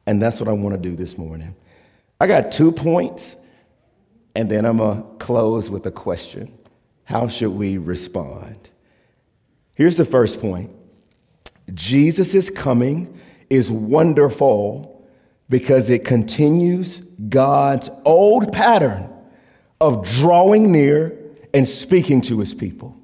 And 0.07 0.21
that's 0.21 0.41
what 0.41 0.49
I 0.49 0.53
want 0.53 0.75
to 0.75 0.81
do 0.81 0.97
this 0.97 1.19
morning. 1.19 1.55
I 2.19 2.27
got 2.27 2.51
two 2.51 2.73
points, 2.73 3.37
and 4.35 4.51
then 4.51 4.65
I'm 4.65 4.79
going 4.79 5.03
to 5.03 5.09
close 5.19 5.69
with 5.69 5.85
a 5.85 5.91
question. 5.91 6.59
How 7.05 7.29
should 7.29 7.51
we 7.51 7.77
respond? 7.77 8.71
Here's 9.77 9.99
the 9.99 10.07
first 10.07 10.41
point 10.41 10.71
Jesus 11.75 12.49
coming 12.49 13.21
is 13.51 13.71
wonderful 13.71 14.92
because 15.53 15.91
it 15.91 16.03
continues 16.03 17.03
God's 17.29 17.91
old 18.07 18.55
pattern 18.55 19.07
of 19.83 20.03
drawing 20.03 20.73
near 20.73 21.15
and 21.53 21.69
speaking 21.69 22.23
to 22.23 22.41
his 22.41 22.55
people. 22.55 22.97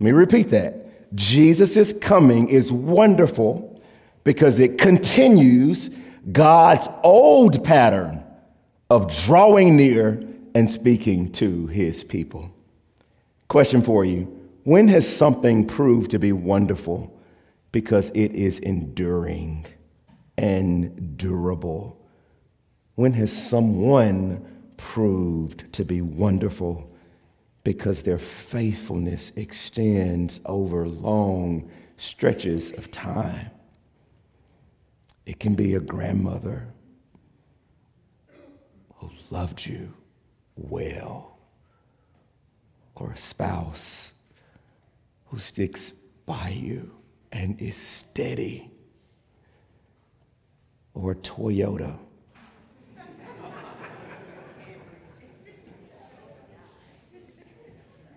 Let 0.00 0.06
me 0.06 0.12
repeat 0.12 0.48
that. 0.48 1.14
Jesus' 1.14 1.92
coming 2.00 2.48
is 2.48 2.72
wonderful 2.72 3.82
because 4.24 4.58
it 4.58 4.78
continues 4.78 5.90
God's 6.32 6.88
old 7.02 7.62
pattern 7.62 8.24
of 8.88 9.14
drawing 9.26 9.76
near 9.76 10.26
and 10.54 10.70
speaking 10.70 11.30
to 11.32 11.66
his 11.66 12.02
people. 12.02 12.50
Question 13.48 13.82
for 13.82 14.06
you 14.06 14.22
When 14.62 14.88
has 14.88 15.06
something 15.06 15.66
proved 15.66 16.10
to 16.12 16.18
be 16.18 16.32
wonderful 16.32 17.14
because 17.70 18.08
it 18.14 18.32
is 18.32 18.60
enduring? 18.60 19.66
And 20.36 21.16
durable? 21.16 22.00
When 22.96 23.12
has 23.14 23.32
someone 23.32 24.72
proved 24.76 25.72
to 25.72 25.84
be 25.84 26.02
wonderful 26.02 26.90
because 27.62 28.02
their 28.02 28.18
faithfulness 28.18 29.32
extends 29.36 30.40
over 30.46 30.88
long 30.88 31.70
stretches 31.96 32.72
of 32.72 32.90
time? 32.90 33.50
It 35.26 35.40
can 35.40 35.54
be 35.54 35.74
a 35.74 35.80
grandmother 35.80 36.68
who 38.96 39.10
loved 39.30 39.64
you 39.64 39.92
well, 40.56 41.38
or 42.94 43.12
a 43.12 43.16
spouse 43.16 44.12
who 45.26 45.38
sticks 45.38 45.92
by 46.26 46.50
you 46.50 46.92
and 47.32 47.60
is 47.60 47.76
steady 47.76 48.70
or 50.94 51.14
Toyota. 51.16 51.98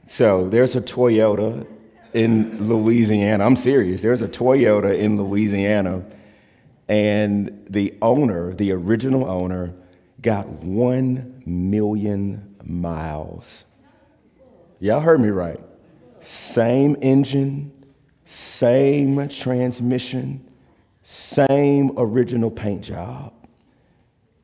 so 0.08 0.48
there's 0.50 0.76
a 0.76 0.82
Toyota 0.82 1.68
in 2.14 2.68
Louisiana. 2.68 3.46
I'm 3.46 3.56
serious. 3.56 4.02
There's 4.02 4.22
a 4.22 4.28
Toyota 4.28 4.98
in 4.98 5.22
Louisiana. 5.22 6.04
And 6.88 7.66
the 7.70 7.94
owner, 8.02 8.54
the 8.54 8.72
original 8.72 9.30
owner, 9.30 9.74
got 10.22 10.48
1 10.48 11.44
million 11.46 12.56
miles. 12.64 13.66
Y'all 14.80 15.00
heard 15.00 15.20
me 15.20 15.30
right. 15.30 15.60
Same 16.22 16.96
engine, 17.02 17.72
same 18.26 19.28
transmission, 19.30 20.46
same 21.10 21.94
original 21.96 22.52
paint 22.52 22.82
job. 22.82 23.32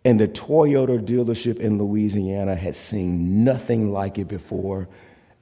And 0.06 0.18
the 0.18 0.30
Toyota 0.30 0.98
dealership 0.98 1.60
in 1.60 1.78
Louisiana 1.78 2.56
had 2.56 2.74
seen 2.74 3.44
nothing 3.44 3.92
like 3.92 4.18
it 4.18 4.30
before. 4.30 4.88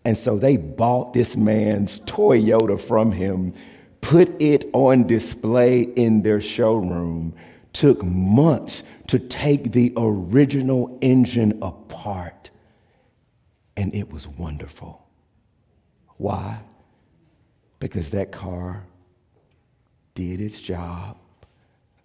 And 0.03 0.17
so 0.17 0.35
they 0.35 0.57
bought 0.57 1.13
this 1.13 1.37
man's 1.37 1.99
Toyota 2.01 2.81
from 2.81 3.11
him, 3.11 3.53
put 4.01 4.29
it 4.41 4.67
on 4.73 5.05
display 5.05 5.81
in 5.81 6.23
their 6.23 6.41
showroom, 6.41 7.35
took 7.71 8.03
months 8.03 8.81
to 9.05 9.19
take 9.19 9.73
the 9.73 9.93
original 9.97 10.97
engine 11.01 11.59
apart. 11.61 12.49
And 13.77 13.93
it 13.93 14.11
was 14.11 14.27
wonderful. 14.27 15.05
Why? 16.17 16.57
Because 17.79 18.09
that 18.09 18.31
car 18.31 18.85
did 20.15 20.41
its 20.41 20.59
job 20.59 21.17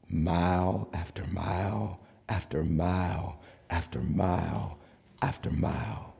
mile 0.08 0.88
after 0.92 1.24
mile 1.26 2.00
after 2.28 2.62
mile 2.62 3.40
after 3.70 4.00
mile 4.00 4.78
after 5.22 5.50
mile. 5.50 6.14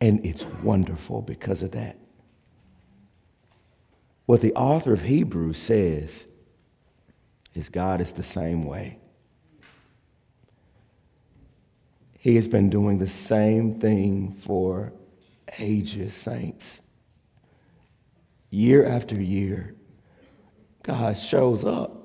And 0.00 0.24
it's 0.24 0.46
wonderful 0.62 1.22
because 1.22 1.62
of 1.62 1.72
that. 1.72 1.98
What 4.26 4.40
the 4.40 4.54
author 4.54 4.92
of 4.92 5.02
Hebrews 5.02 5.58
says 5.58 6.26
is 7.54 7.68
God 7.68 8.00
is 8.00 8.12
the 8.12 8.22
same 8.22 8.64
way. 8.64 8.98
He 12.18 12.36
has 12.36 12.46
been 12.46 12.70
doing 12.70 12.98
the 12.98 13.08
same 13.08 13.80
thing 13.80 14.32
for 14.42 14.92
ages, 15.58 16.14
saints. 16.14 16.80
Year 18.50 18.86
after 18.86 19.20
year, 19.20 19.74
God 20.82 21.18
shows 21.18 21.64
up. 21.64 21.96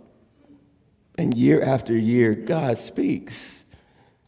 And 1.18 1.34
year 1.34 1.64
after 1.64 1.98
year, 1.98 2.34
God 2.34 2.78
speaks. 2.78 3.64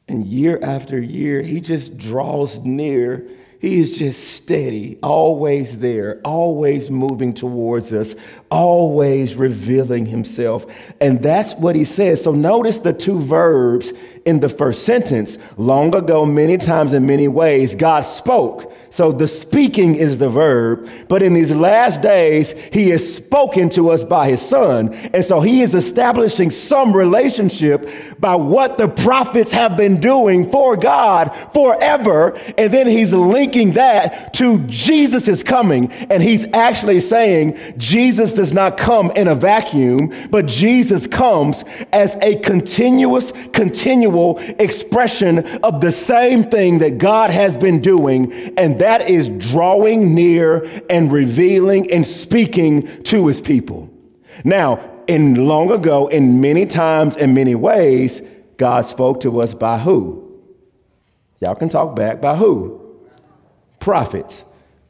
And 0.08 0.26
year 0.26 0.60
after 0.62 1.00
year, 1.00 1.42
He 1.42 1.60
just 1.60 1.98
draws 1.98 2.58
near. 2.60 3.28
He 3.60 3.80
is 3.80 3.98
just 3.98 4.36
steady, 4.36 5.00
always 5.02 5.80
there, 5.80 6.22
always 6.24 6.92
moving 6.92 7.34
towards 7.34 7.92
us, 7.92 8.16
always 8.52 9.36
revealing 9.36 10.06
Himself. 10.06 10.66
And 11.02 11.22
that's 11.22 11.56
what 11.56 11.76
He 11.76 11.84
says. 11.84 12.24
So 12.24 12.32
notice 12.32 12.78
the 12.78 12.94
two 12.94 13.20
verbs 13.20 13.92
in 14.26 14.40
the 14.40 14.50
first 14.50 14.86
sentence. 14.86 15.38
Long 15.58 15.94
ago, 15.96 16.26
many 16.26 16.58
times 16.58 16.94
in 16.94 17.06
many 17.06 17.28
ways, 17.28 17.76
God 17.76 18.02
spoke. 18.02 18.72
So 18.90 19.12
the 19.12 19.28
speaking 19.28 19.96
is 19.96 20.18
the 20.18 20.30
verb, 20.30 20.90
but 21.08 21.22
in 21.22 21.34
these 21.34 21.52
last 21.52 22.02
days, 22.02 22.54
he 22.72 22.90
has 22.90 23.16
spoken 23.16 23.70
to 23.72 23.90
us 23.90 24.04
by 24.04 24.30
his 24.30 24.42
son. 24.42 24.94
And 25.14 25.24
so 25.24 25.42
he 25.42 25.62
is 25.62 25.76
establishing 25.76 26.52
some 26.52 26.94
relationship 26.94 27.90
by 28.20 28.36
what 28.36 28.78
the 28.78 28.88
prophets 28.88 29.52
have 29.52 29.78
been 29.78 30.00
doing 30.00 30.50
for 30.52 30.78
God 30.78 31.36
forever. 31.54 32.38
And 32.58 32.74
then 32.74 32.88
he's 32.88 33.14
linking 33.14 33.74
that 33.74 34.34
to 34.36 34.60
Jesus 34.68 35.28
is 35.28 35.44
coming. 35.44 35.92
And 36.10 36.24
he's 36.24 36.46
actually 36.54 37.02
saying 37.02 37.58
Jesus 37.78 38.34
does 38.34 38.54
not 38.54 38.78
come 38.78 39.12
in 39.12 39.28
a 39.28 39.36
vacuum, 39.36 40.30
but 40.30 40.46
Jesus 40.46 41.06
comes 41.06 41.64
as 41.92 42.16
a 42.22 42.38
continuous, 42.38 43.32
continual 43.54 44.40
expression 44.60 45.46
of 45.64 45.82
the 45.82 45.92
same 45.92 46.44
thing 46.44 46.80
that 46.80 46.98
God 46.98 47.30
has 47.30 47.58
been 47.58 47.82
doing. 47.82 48.32
And 48.58 48.77
that 48.80 49.10
is 49.10 49.30
drawing 49.52 50.14
near 50.14 50.66
and 50.90 51.12
revealing 51.12 51.92
and 51.92 52.06
speaking 52.06 53.04
to 53.04 53.28
his 53.28 53.42
people. 53.42 53.90
Now, 54.44 55.04
in 55.08 55.48
long 55.48 55.72
ago, 55.72 56.08
in 56.08 56.42
many 56.42 56.66
times 56.66 57.16
and 57.16 57.34
many 57.34 57.56
ways, 57.56 58.22
God 58.58 58.86
spoke 58.86 59.22
to 59.22 59.42
us 59.42 59.54
by 59.54 59.80
who? 59.80 60.24
Y'all 61.40 61.56
can 61.56 61.70
talk 61.70 61.96
back. 61.96 62.22
By 62.22 62.36
who? 62.36 62.82
Prophets. 63.80 64.44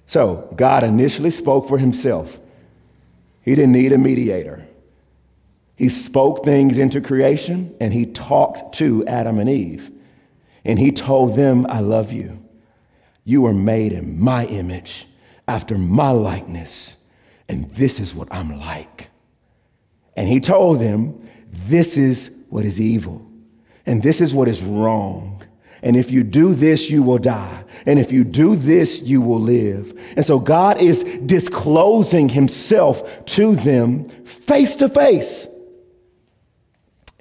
So 0.08 0.52
God 0.56 0.84
initially 0.84 1.32
spoke 1.32 1.68
for 1.68 1.78
himself. 1.78 2.40
He 3.44 3.56
didn't 3.56 3.74
need 3.74 3.92
a 3.92 3.98
mediator. 3.98 4.66
He 5.76 5.90
spoke 5.90 6.44
things 6.44 6.78
into 6.78 7.02
creation 7.02 7.76
and 7.80 7.94
he 7.94 8.06
talked 8.08 8.76
to 8.76 9.06
Adam 9.06 9.40
and 9.40 9.50
Eve. 9.50 9.92
And 10.66 10.80
he 10.80 10.92
told 10.92 11.36
them, 11.36 11.66
I 11.70 11.82
love 11.82 12.12
you. 12.12 12.40
You 13.28 13.46
are 13.48 13.54
made 13.54 13.92
in 13.92 14.18
my 14.18 14.46
image, 14.46 15.06
after 15.50 15.78
my 15.78 16.12
likeness, 16.12 16.96
and 17.50 17.70
this 17.76 18.00
is 18.00 18.16
what 18.16 18.30
I'm 18.32 18.58
like. 18.58 19.10
And 20.16 20.30
he 20.30 20.40
told 20.40 20.80
them, 20.80 21.28
This 21.68 21.98
is 21.98 22.32
what 22.48 22.64
is 22.64 22.80
evil, 22.80 23.30
and 23.86 24.02
this 24.02 24.22
is 24.22 24.34
what 24.34 24.48
is 24.48 24.64
wrong. 24.64 25.44
And 25.82 25.98
if 25.98 26.10
you 26.10 26.24
do 26.24 26.54
this, 26.54 26.90
you 26.90 27.04
will 27.04 27.18
die. 27.18 27.66
And 27.86 28.00
if 28.00 28.14
you 28.14 28.24
do 28.24 28.56
this, 28.56 29.02
you 29.02 29.20
will 29.20 29.42
live. 29.42 30.00
And 30.16 30.26
so 30.26 30.40
God 30.40 30.82
is 30.82 31.04
disclosing 31.26 32.30
himself 32.30 33.26
to 33.26 33.58
them 33.58 34.08
face 34.24 34.74
to 34.76 34.88
face. 34.88 35.48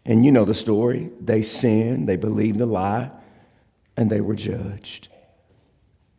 And 0.05 0.25
you 0.25 0.31
know 0.31 0.45
the 0.45 0.55
story. 0.55 1.11
They 1.21 1.43
sinned, 1.43 2.09
they 2.09 2.17
believed 2.17 2.59
the 2.59 2.67
lie, 2.67 3.11
and 3.97 4.09
they 4.09 4.21
were 4.21 4.37
judged. 4.37 5.09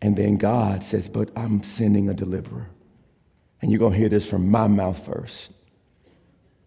And 0.07 0.15
then 0.15 0.37
God 0.37 0.85
says, 0.85 1.09
But 1.09 1.31
I'm 1.35 1.61
sending 1.63 2.07
a 2.07 2.13
deliverer. 2.13 2.69
And 3.61 3.69
you're 3.69 3.79
going 3.79 3.91
to 3.91 3.99
hear 3.99 4.07
this 4.07 4.25
from 4.25 4.49
my 4.49 4.65
mouth 4.65 5.05
first. 5.05 5.51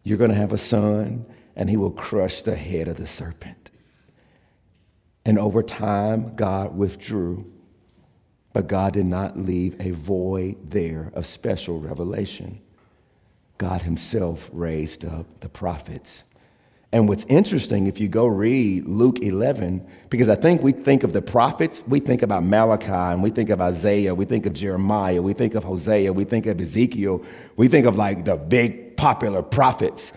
You're 0.03 0.19
going 0.19 0.29
to 0.29 0.37
have 0.37 0.53
a 0.53 0.59
son, 0.59 1.25
and 1.57 1.71
he 1.71 1.79
will 1.79 1.91
crush 1.91 2.43
the 2.43 2.55
head 2.55 2.87
of 2.87 2.99
the 2.99 3.07
serpent. 3.07 3.71
And 5.25 5.39
over 5.39 5.63
time, 5.63 6.37
God 6.37 6.77
withdrew, 6.77 7.51
but 8.53 8.69
God 8.69 8.93
did 8.93 9.07
not 9.07 9.39
leave 9.39 9.75
a 9.81 9.93
void 9.93 10.71
there 10.71 11.11
of 11.15 11.25
special 11.25 11.81
revelation. 11.81 12.61
God 13.57 13.81
Himself 13.81 14.51
raised 14.53 15.07
up 15.07 15.41
the 15.41 15.49
prophets 15.49 16.25
and 16.93 17.09
what's 17.09 17.25
interesting, 17.29 17.87
if 17.87 18.01
you 18.01 18.09
go 18.09 18.27
read 18.27 18.85
Luke 18.87 19.21
11, 19.23 19.87
because 20.09 20.29
I 20.29 20.35
think 20.35 20.63
we 20.63 20.73
think 20.73 21.05
of 21.05 21.13
the 21.13 21.23
prophets, 21.23 21.83
we 21.87 22.01
think 22.01 22.23
about 22.23 22.43
Malachi, 22.43 22.91
and 22.91 23.23
we 23.23 23.31
think 23.31 23.51
of 23.51 23.61
Isaiah, 23.61 24.13
we 24.13 24.25
think 24.25 24.45
of 24.45 24.55
Jeremiah, 24.55 25.23
we 25.23 25.33
think 25.33 25.55
of 25.55 25.63
Hosea, 25.63 26.13
we 26.13 26.25
think 26.25 26.47
of 26.47 26.61
Ezekiel, 26.61 27.25
we 27.57 27.69
think 27.69 27.87
of 27.87 27.95
like 27.95 28.25
the 28.25 28.37
big 28.37 28.97
popular 28.97 29.41
prophets. 29.41 30.13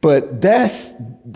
But 0.00 0.40
that's, 0.40 0.92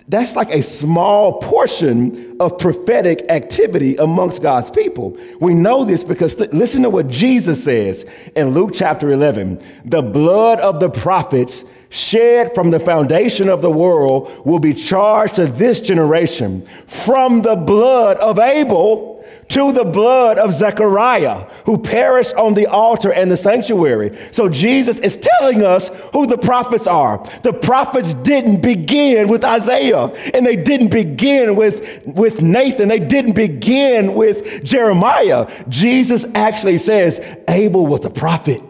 that's 0.08 0.34
like 0.34 0.48
a 0.50 0.62
small 0.62 1.38
portion 1.40 2.38
of 2.40 2.56
prophetic 2.56 3.26
activity 3.28 3.96
amongst 3.96 4.40
God's 4.40 4.70
people. 4.70 5.18
We 5.38 5.52
know 5.52 5.84
this 5.84 6.02
because 6.02 6.34
th- 6.34 6.50
listen 6.52 6.82
to 6.84 6.88
what 6.88 7.08
Jesus 7.08 7.62
says 7.62 8.06
in 8.34 8.54
Luke 8.54 8.70
chapter 8.72 9.10
11 9.10 9.62
the 9.84 10.00
blood 10.00 10.60
of 10.60 10.80
the 10.80 10.88
prophets 10.88 11.64
shed 11.94 12.52
from 12.56 12.70
the 12.70 12.80
foundation 12.80 13.48
of 13.48 13.62
the 13.62 13.70
world 13.70 14.44
will 14.44 14.58
be 14.58 14.74
charged 14.74 15.36
to 15.36 15.46
this 15.46 15.80
generation 15.80 16.68
from 16.88 17.40
the 17.40 17.54
blood 17.54 18.16
of 18.16 18.38
Abel 18.38 19.14
to 19.48 19.72
the 19.72 19.84
blood 19.84 20.38
of 20.38 20.52
Zechariah, 20.52 21.46
who 21.66 21.78
perished 21.78 22.34
on 22.34 22.54
the 22.54 22.66
altar 22.66 23.12
and 23.12 23.30
the 23.30 23.36
sanctuary. 23.36 24.18
So 24.32 24.48
Jesus 24.48 24.98
is 24.98 25.16
telling 25.16 25.62
us 25.62 25.88
who 26.12 26.26
the 26.26 26.38
prophets 26.38 26.86
are. 26.86 27.24
The 27.42 27.52
prophets 27.52 28.14
didn't 28.14 28.62
begin 28.62 29.28
with 29.28 29.44
Isaiah, 29.44 30.06
and 30.32 30.46
they 30.46 30.56
didn't 30.56 30.88
begin 30.88 31.56
with, 31.56 32.04
with 32.06 32.42
Nathan, 32.42 32.88
they 32.88 32.98
didn't 32.98 33.34
begin 33.34 34.14
with 34.14 34.64
Jeremiah. 34.64 35.48
Jesus 35.68 36.24
actually 36.34 36.78
says 36.78 37.20
Abel 37.46 37.86
was 37.86 38.04
a 38.04 38.10
prophet 38.10 38.62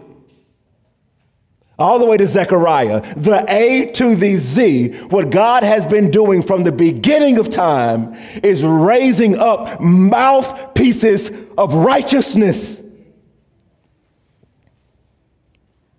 all 1.79 1.99
the 1.99 2.07
way 2.07 2.17
to 2.17 2.27
Zechariah, 2.27 3.15
the 3.17 3.45
A 3.49 3.91
to 3.93 4.15
the 4.15 4.37
Z, 4.37 4.89
what 5.09 5.31
God 5.31 5.65
has 5.65 5.85
been 5.85 6.11
doing 6.11 6.43
from 6.43 6.63
the 6.63 6.73
beginning 6.73 7.39
of 7.39 7.49
time 7.49 8.17
is 8.43 8.63
raising 8.63 9.37
up 9.39 9.81
mouthpieces 9.81 11.31
of 11.59 11.75
righteousness. 11.75 12.83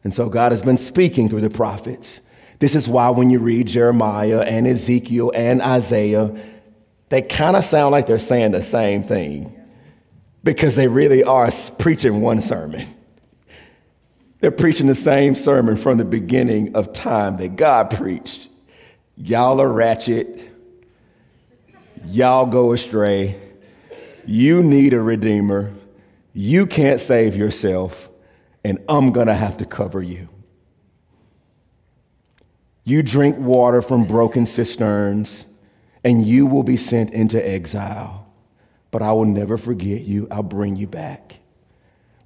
And 0.03 0.13
so 0.13 0.29
God 0.29 0.51
has 0.51 0.61
been 0.61 0.77
speaking 0.77 1.27
through 1.27 1.41
the 1.41 1.49
prophets. 1.49 2.21
This 2.59 2.75
is 2.75 2.87
why 2.87 3.09
when 3.09 3.29
you 3.29 3.39
read 3.39 3.67
Jeremiah 3.67 4.39
and 4.39 4.67
Ezekiel 4.67 5.31
and 5.35 5.61
Isaiah, 5.61 6.33
they 7.09 7.21
kind 7.21 7.57
of 7.57 7.65
sound 7.65 7.91
like 7.91 8.07
they're 8.07 8.17
saying 8.17 8.51
the 8.51 8.63
same 8.63 9.03
thing 9.03 9.53
because 10.43 10.75
they 10.75 10.87
really 10.87 11.23
are 11.23 11.51
preaching 11.79 12.21
one 12.21 12.41
sermon. 12.41 12.94
They're 14.45 14.51
preaching 14.51 14.85
the 14.85 14.93
same 14.93 15.33
sermon 15.33 15.75
from 15.75 15.97
the 15.97 16.05
beginning 16.05 16.75
of 16.75 16.93
time 16.93 17.37
that 17.37 17.55
God 17.55 17.89
preached. 17.89 18.47
Y'all 19.17 19.59
are 19.59 19.67
ratchet. 19.67 20.39
Y'all 22.05 22.45
go 22.45 22.71
astray. 22.71 23.39
You 24.27 24.61
need 24.61 24.93
a 24.93 25.01
redeemer. 25.01 25.73
You 26.33 26.67
can't 26.67 27.01
save 27.01 27.35
yourself, 27.35 28.11
and 28.63 28.77
I'm 28.87 29.11
going 29.11 29.25
to 29.25 29.33
have 29.33 29.57
to 29.57 29.65
cover 29.65 30.03
you. 30.03 30.29
You 32.83 33.01
drink 33.01 33.39
water 33.39 33.81
from 33.81 34.05
broken 34.05 34.45
cisterns, 34.45 35.43
and 36.03 36.23
you 36.23 36.45
will 36.45 36.61
be 36.61 36.77
sent 36.77 37.13
into 37.13 37.43
exile. 37.43 38.31
But 38.91 39.01
I 39.01 39.11
will 39.11 39.25
never 39.25 39.57
forget 39.57 40.01
you. 40.01 40.27
I'll 40.29 40.43
bring 40.43 40.75
you 40.75 40.85
back. 40.85 41.39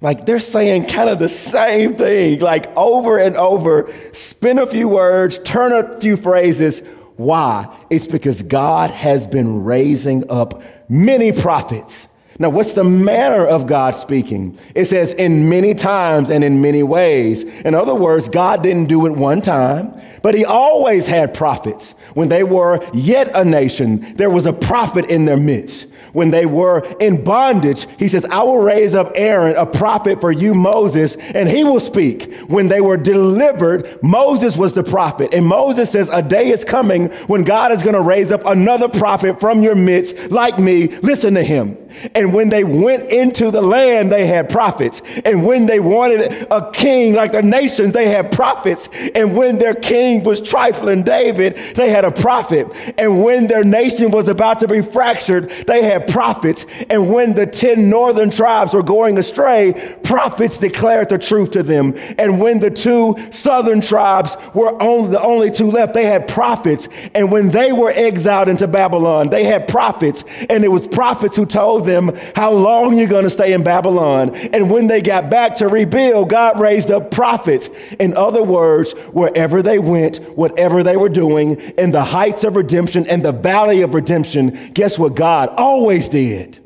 Like 0.02 0.24
they're 0.24 0.38
saying 0.38 0.86
kind 0.86 1.10
of 1.10 1.18
the 1.18 1.28
same 1.28 1.94
thing, 1.94 2.40
like 2.40 2.74
over 2.76 3.18
and 3.18 3.36
over. 3.36 3.92
Spin 4.12 4.58
a 4.58 4.66
few 4.66 4.88
words, 4.88 5.38
turn 5.44 5.72
a 5.72 6.00
few 6.00 6.16
phrases. 6.16 6.80
Why? 7.16 7.68
It's 7.90 8.06
because 8.06 8.40
God 8.42 8.90
has 8.90 9.26
been 9.26 9.62
raising 9.62 10.30
up 10.30 10.62
many 10.88 11.32
prophets. 11.32 12.08
Now, 12.38 12.48
what's 12.48 12.72
the 12.72 12.84
manner 12.84 13.44
of 13.44 13.66
God 13.66 13.94
speaking? 13.94 14.58
It 14.74 14.86
says 14.86 15.12
in 15.12 15.50
many 15.50 15.74
times 15.74 16.30
and 16.30 16.42
in 16.42 16.62
many 16.62 16.82
ways. 16.82 17.42
In 17.42 17.74
other 17.74 17.94
words, 17.94 18.30
God 18.30 18.62
didn't 18.62 18.86
do 18.86 19.04
it 19.04 19.12
one 19.12 19.42
time, 19.42 20.00
but 20.22 20.34
He 20.34 20.46
always 20.46 21.06
had 21.06 21.34
prophets. 21.34 21.94
When 22.14 22.30
they 22.30 22.42
were 22.42 22.82
yet 22.94 23.30
a 23.34 23.44
nation, 23.44 24.14
there 24.14 24.30
was 24.30 24.46
a 24.46 24.54
prophet 24.54 25.04
in 25.04 25.26
their 25.26 25.36
midst 25.36 25.86
when 26.12 26.30
they 26.30 26.46
were 26.46 26.80
in 27.00 27.22
bondage, 27.22 27.86
he 27.98 28.08
says, 28.08 28.24
I 28.26 28.42
will 28.42 28.58
raise 28.58 28.94
up 28.94 29.12
Aaron, 29.14 29.56
a 29.56 29.66
prophet 29.66 30.20
for 30.20 30.32
you, 30.32 30.54
Moses, 30.54 31.16
and 31.16 31.48
he 31.48 31.64
will 31.64 31.80
speak. 31.80 32.32
When 32.48 32.68
they 32.68 32.80
were 32.80 32.96
delivered, 32.96 34.02
Moses 34.02 34.56
was 34.56 34.72
the 34.72 34.84
prophet. 34.84 35.32
And 35.32 35.46
Moses 35.46 35.90
says, 35.90 36.08
A 36.12 36.22
day 36.22 36.50
is 36.50 36.64
coming 36.64 37.08
when 37.26 37.44
God 37.44 37.72
is 37.72 37.82
going 37.82 37.94
to 37.94 38.00
raise 38.00 38.32
up 38.32 38.44
another 38.46 38.88
prophet 38.88 39.40
from 39.40 39.62
your 39.62 39.74
midst, 39.74 40.16
like 40.30 40.58
me. 40.58 40.88
Listen 40.98 41.34
to 41.34 41.42
him. 41.42 41.76
And 42.14 42.32
when 42.32 42.48
they 42.48 42.64
went 42.64 43.10
into 43.10 43.50
the 43.50 43.62
land, 43.62 44.12
they 44.12 44.26
had 44.26 44.48
prophets. 44.48 45.02
And 45.24 45.44
when 45.44 45.66
they 45.66 45.80
wanted 45.80 46.46
a 46.50 46.70
king 46.70 47.14
like 47.14 47.32
the 47.32 47.42
nations, 47.42 47.92
they 47.92 48.08
had 48.08 48.32
prophets. 48.32 48.88
And 49.14 49.36
when 49.36 49.58
their 49.58 49.74
king 49.74 50.22
was 50.22 50.40
trifling 50.40 51.02
David, 51.02 51.56
they 51.74 51.90
had 51.90 52.04
a 52.04 52.10
prophet. 52.10 52.68
And 52.96 53.22
when 53.22 53.46
their 53.46 53.64
nation 53.64 54.10
was 54.10 54.28
about 54.28 54.60
to 54.60 54.68
be 54.68 54.80
fractured, 54.80 55.50
they 55.66 55.82
had 55.82 55.89
prophets. 55.98 56.66
And 56.88 57.12
when 57.12 57.34
the 57.34 57.46
10 57.46 57.88
northern 57.88 58.30
tribes 58.30 58.72
were 58.72 58.82
going 58.82 59.18
astray, 59.18 59.96
prophets 60.04 60.58
declared 60.58 61.08
the 61.08 61.18
truth 61.18 61.52
to 61.52 61.62
them. 61.62 61.94
And 62.18 62.40
when 62.40 62.60
the 62.60 62.70
two 62.70 63.16
southern 63.30 63.80
tribes 63.80 64.36
were 64.54 64.80
only 64.82 65.10
the 65.10 65.22
only 65.22 65.50
two 65.50 65.70
left, 65.70 65.94
they 65.94 66.04
had 66.04 66.28
prophets. 66.28 66.88
And 67.14 67.30
when 67.32 67.50
they 67.50 67.72
were 67.72 67.90
exiled 67.90 68.48
into 68.48 68.68
Babylon, 68.68 69.30
they 69.30 69.44
had 69.44 69.66
prophets. 69.68 70.24
And 70.48 70.64
it 70.64 70.68
was 70.68 70.86
prophets 70.86 71.36
who 71.36 71.46
told 71.46 71.86
them 71.86 72.16
how 72.34 72.52
long 72.52 72.96
you're 72.96 73.08
going 73.08 73.24
to 73.24 73.30
stay 73.30 73.52
in 73.52 73.62
Babylon. 73.62 74.34
And 74.34 74.70
when 74.70 74.86
they 74.86 75.00
got 75.00 75.30
back 75.30 75.56
to 75.56 75.68
rebuild, 75.68 76.28
God 76.28 76.60
raised 76.60 76.90
up 76.90 77.10
prophets. 77.10 77.68
In 77.98 78.16
other 78.16 78.42
words, 78.42 78.92
wherever 79.12 79.62
they 79.62 79.78
went, 79.78 80.18
whatever 80.36 80.82
they 80.82 80.96
were 80.96 81.08
doing, 81.08 81.56
in 81.78 81.90
the 81.90 82.04
heights 82.04 82.44
of 82.44 82.56
redemption 82.56 83.06
and 83.06 83.24
the 83.24 83.32
valley 83.32 83.82
of 83.82 83.94
redemption, 83.94 84.72
guess 84.74 84.98
what 84.98 85.14
God 85.14 85.48
always 85.56 85.79
always 85.80 86.10
did. 86.10 86.62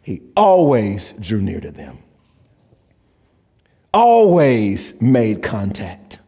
He 0.00 0.22
always 0.34 1.12
drew 1.20 1.42
near 1.42 1.60
to 1.60 1.70
them, 1.70 1.98
always 3.92 4.98
made 4.98 5.42
contact, 5.42 6.18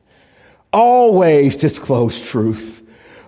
always 0.74 1.56
disclosed 1.56 2.22
truth, 2.22 2.82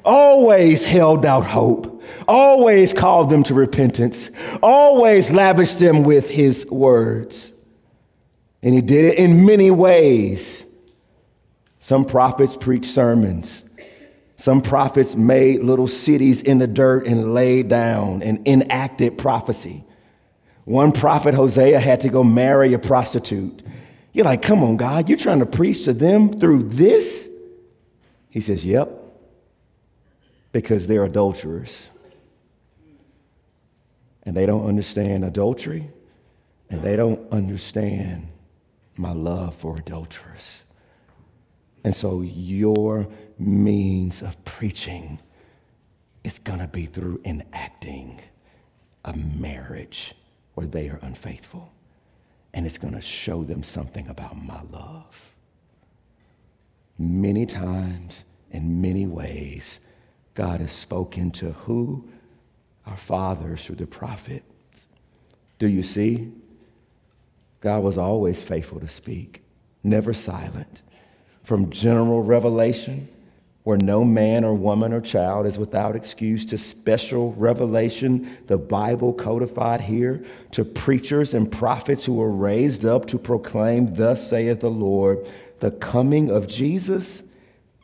always 0.04 0.84
held 0.84 1.24
out 1.24 1.46
hope, 1.46 2.02
always 2.28 2.92
called 2.92 3.30
them 3.30 3.42
to 3.44 3.54
repentance, 3.54 4.28
always 4.62 5.30
lavished 5.30 5.78
them 5.78 6.02
with 6.02 6.28
his 6.28 6.66
words. 6.66 7.52
And 8.62 8.74
he 8.74 8.82
did 8.82 9.06
it 9.06 9.18
in 9.18 9.46
many 9.46 9.70
ways. 9.70 10.66
Some 11.78 12.04
prophets 12.04 12.54
preached 12.54 12.90
sermons. 12.90 13.64
Some 14.40 14.62
prophets 14.62 15.14
made 15.14 15.62
little 15.62 15.86
cities 15.86 16.40
in 16.40 16.56
the 16.56 16.66
dirt 16.66 17.06
and 17.06 17.34
laid 17.34 17.68
down 17.68 18.22
and 18.22 18.48
enacted 18.48 19.18
prophecy. 19.18 19.84
One 20.64 20.92
prophet, 20.92 21.34
Hosea, 21.34 21.78
had 21.78 22.00
to 22.00 22.08
go 22.08 22.24
marry 22.24 22.72
a 22.72 22.78
prostitute. 22.78 23.62
You're 24.14 24.24
like, 24.24 24.40
come 24.40 24.62
on, 24.62 24.78
God, 24.78 25.10
you're 25.10 25.18
trying 25.18 25.40
to 25.40 25.46
preach 25.46 25.84
to 25.84 25.92
them 25.92 26.40
through 26.40 26.62
this? 26.70 27.28
He 28.30 28.40
says, 28.40 28.64
yep, 28.64 28.90
because 30.52 30.86
they're 30.86 31.04
adulterers. 31.04 31.90
And 34.22 34.34
they 34.34 34.46
don't 34.46 34.66
understand 34.66 35.22
adultery, 35.22 35.90
and 36.70 36.80
they 36.80 36.96
don't 36.96 37.30
understand 37.30 38.26
my 38.96 39.12
love 39.12 39.54
for 39.54 39.76
adulterers. 39.76 40.62
And 41.84 41.94
so 41.94 42.22
your 42.22 43.08
means 43.38 44.22
of 44.22 44.42
preaching 44.44 45.18
is 46.24 46.38
going 46.38 46.58
to 46.58 46.66
be 46.66 46.86
through 46.86 47.20
enacting 47.24 48.20
a 49.04 49.16
marriage 49.16 50.14
where 50.54 50.66
they 50.66 50.88
are 50.88 50.98
unfaithful. 51.02 51.72
And 52.52 52.66
it's 52.66 52.78
going 52.78 52.94
to 52.94 53.00
show 53.00 53.44
them 53.44 53.62
something 53.62 54.08
about 54.08 54.36
my 54.36 54.60
love. 54.70 55.14
Many 56.98 57.46
times, 57.46 58.24
in 58.50 58.82
many 58.82 59.06
ways, 59.06 59.80
God 60.34 60.60
has 60.60 60.72
spoken 60.72 61.30
to 61.32 61.52
who? 61.52 62.06
Our 62.86 62.96
fathers 62.96 63.64
through 63.64 63.76
the 63.76 63.86
prophets. 63.86 64.86
Do 65.58 65.68
you 65.68 65.82
see? 65.82 66.32
God 67.60 67.82
was 67.82 67.96
always 67.96 68.42
faithful 68.42 68.80
to 68.80 68.88
speak, 68.88 69.42
never 69.82 70.12
silent. 70.12 70.82
From 71.44 71.70
general 71.70 72.22
revelation 72.22 73.08
where 73.62 73.76
no 73.76 74.04
man 74.04 74.42
or 74.42 74.54
woman 74.54 74.92
or 74.92 75.00
child 75.00 75.46
is 75.46 75.58
without 75.58 75.94
excuse, 75.94 76.46
to 76.46 76.56
special 76.56 77.32
revelation, 77.34 78.38
the 78.46 78.56
Bible 78.56 79.12
codified 79.12 79.82
here, 79.82 80.24
to 80.52 80.64
preachers 80.64 81.34
and 81.34 81.50
prophets 81.52 82.04
who 82.04 82.14
were 82.14 82.30
raised 82.30 82.84
up 82.84 83.06
to 83.06 83.18
proclaim, 83.18 83.94
Thus 83.94 84.28
saith 84.28 84.60
the 84.60 84.70
Lord, 84.70 85.26
the 85.60 85.72
coming 85.72 86.30
of 86.30 86.48
Jesus 86.48 87.22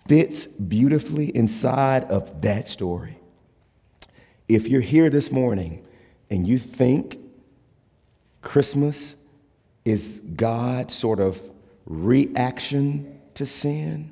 fits 0.09 0.47
beautifully 0.47 1.29
inside 1.37 2.05
of 2.05 2.41
that 2.41 2.69
story. 2.69 3.19
If 4.49 4.69
you're 4.69 4.81
here 4.81 5.11
this 5.11 5.31
morning 5.31 5.85
and 6.31 6.49
you 6.49 6.59
think 6.59 7.19
Christmas 8.41 9.15
is 9.85 10.23
God's 10.37 10.95
sort 10.95 11.21
of 11.21 11.41
reaction 11.85 13.16
to 13.37 13.47
sin, 13.47 14.11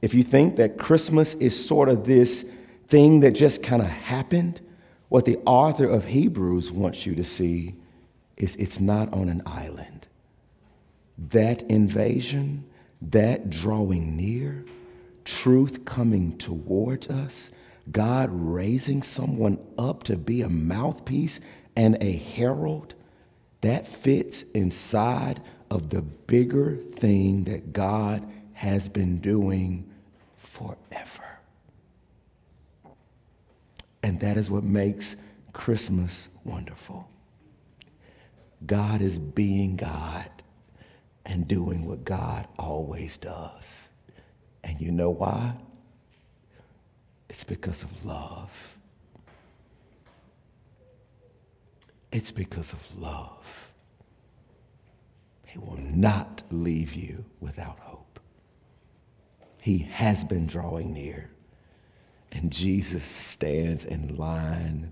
if 0.00 0.14
you 0.14 0.22
think 0.22 0.56
that 0.56 0.78
Christmas 0.78 1.34
is 1.34 1.66
sort 1.66 1.88
of 1.88 2.04
this 2.04 2.44
thing 2.88 3.20
that 3.20 3.32
just 3.32 3.62
kind 3.62 3.80
of 3.80 3.88
happened, 3.88 4.60
what 5.08 5.24
the 5.24 5.38
author 5.46 5.88
of 5.88 6.04
Hebrews 6.04 6.72
wants 6.72 7.06
you 7.06 7.14
to 7.14 7.24
see 7.24 7.74
is 8.36 8.54
it's 8.56 8.80
not 8.80 9.12
on 9.12 9.28
an 9.28 9.42
island. 9.46 10.06
That 11.30 11.62
invasion, 11.62 12.64
that 13.00 13.50
drawing 13.50 14.16
near, 14.16 14.64
truth 15.24 15.84
coming 15.84 16.36
towards 16.38 17.08
us, 17.08 17.50
God 17.90 18.30
raising 18.32 19.02
someone 19.02 19.58
up 19.78 20.02
to 20.04 20.16
be 20.16 20.42
a 20.42 20.48
mouthpiece 20.48 21.40
and 21.76 21.96
a 22.00 22.12
herald, 22.12 22.94
that 23.60 23.86
fits 23.86 24.44
inside 24.54 25.40
of 25.72 25.88
the 25.88 26.02
bigger 26.02 26.76
thing 26.98 27.44
that 27.44 27.72
God 27.72 28.30
has 28.52 28.90
been 28.90 29.18
doing 29.20 29.90
forever. 30.36 31.38
And 34.02 34.20
that 34.20 34.36
is 34.36 34.50
what 34.50 34.64
makes 34.64 35.16
Christmas 35.54 36.28
wonderful. 36.44 37.08
God 38.66 39.00
is 39.00 39.18
being 39.18 39.76
God 39.76 40.28
and 41.24 41.48
doing 41.48 41.86
what 41.86 42.04
God 42.04 42.46
always 42.58 43.16
does. 43.16 43.88
And 44.64 44.78
you 44.78 44.92
know 44.92 45.08
why? 45.08 45.54
It's 47.30 47.44
because 47.44 47.82
of 47.82 48.04
love. 48.04 48.50
It's 52.12 52.30
because 52.30 52.74
of 52.74 52.80
love. 52.98 53.61
He 55.52 55.58
will 55.58 55.78
not 55.82 56.42
leave 56.50 56.94
you 56.94 57.26
without 57.40 57.78
hope. 57.78 58.18
He 59.60 59.76
has 59.76 60.24
been 60.24 60.46
drawing 60.46 60.94
near. 60.94 61.28
And 62.32 62.50
Jesus 62.50 63.04
stands 63.04 63.84
in 63.84 64.16
line 64.16 64.90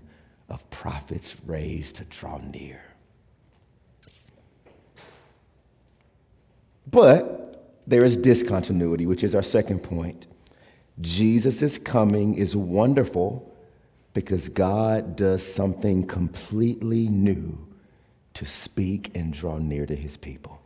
of 0.49 0.69
prophets 0.69 1.35
raised 1.47 1.95
to 1.95 2.03
draw 2.03 2.37
near. 2.37 2.79
But 6.91 7.79
there 7.87 8.05
is 8.05 8.15
discontinuity, 8.15 9.07
which 9.07 9.23
is 9.23 9.33
our 9.33 9.41
second 9.41 9.79
point. 9.79 10.27
Jesus' 10.99 11.79
coming 11.79 12.35
is 12.35 12.55
wonderful 12.55 13.51
because 14.13 14.47
God 14.47 15.15
does 15.15 15.41
something 15.41 16.05
completely 16.05 17.07
new 17.07 17.57
to 18.35 18.45
speak 18.45 19.11
and 19.15 19.33
draw 19.33 19.57
near 19.57 19.85
to 19.85 19.95
his 19.95 20.17
people. 20.17 20.61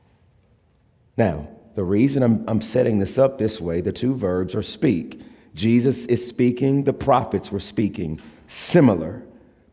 Now, 1.18 1.48
the 1.76 1.84
reason 1.84 2.24
I'm, 2.24 2.44
I'm 2.48 2.62
setting 2.62 3.00
this 3.00 3.18
up 3.18 3.38
this 3.38 3.60
way, 3.60 3.82
the 3.82 3.92
two 3.92 4.16
verbs 4.16 4.56
are 4.56 4.64
speak. 4.64 5.22
Jesus 5.54 6.06
is 6.06 6.26
speaking, 6.26 6.84
the 6.84 6.94
prophets 6.94 7.52
were 7.52 7.60
speaking, 7.60 8.20
similar. 8.48 9.24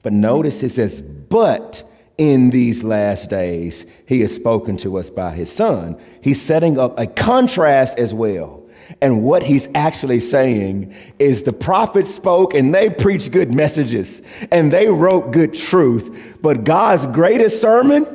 But 0.02 0.12
notice 0.12 0.62
it 0.62 0.70
says, 0.70 1.00
but 1.00 1.82
in 2.18 2.50
these 2.50 2.84
last 2.84 3.30
days, 3.30 3.84
he 4.06 4.20
has 4.20 4.34
spoken 4.34 4.76
to 4.78 4.98
us 4.98 5.10
by 5.10 5.32
his 5.32 5.50
son. 5.50 6.00
He's 6.20 6.40
setting 6.40 6.78
up 6.78 6.98
a 6.98 7.06
contrast 7.06 7.98
as 7.98 8.12
well. 8.12 8.61
And 9.00 9.22
what 9.22 9.42
he's 9.42 9.68
actually 9.74 10.20
saying 10.20 10.94
is 11.18 11.42
the 11.42 11.52
prophets 11.52 12.12
spoke 12.12 12.54
and 12.54 12.74
they 12.74 12.90
preached 12.90 13.30
good 13.30 13.54
messages 13.54 14.22
and 14.50 14.72
they 14.72 14.88
wrote 14.88 15.32
good 15.32 15.54
truth. 15.54 16.16
But 16.40 16.64
God's 16.64 17.06
greatest 17.06 17.60
sermon, 17.60 18.06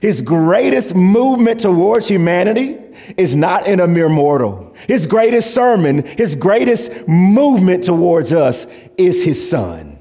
his 0.00 0.22
greatest 0.22 0.94
movement 0.94 1.60
towards 1.60 2.08
humanity, 2.08 2.78
is 3.16 3.34
not 3.34 3.66
in 3.66 3.80
a 3.80 3.86
mere 3.86 4.08
mortal. 4.08 4.74
His 4.86 5.06
greatest 5.06 5.52
sermon, 5.52 6.04
his 6.04 6.34
greatest 6.34 6.90
movement 7.06 7.84
towards 7.84 8.32
us 8.32 8.66
is 8.96 9.22
his 9.22 9.50
son. 9.50 9.98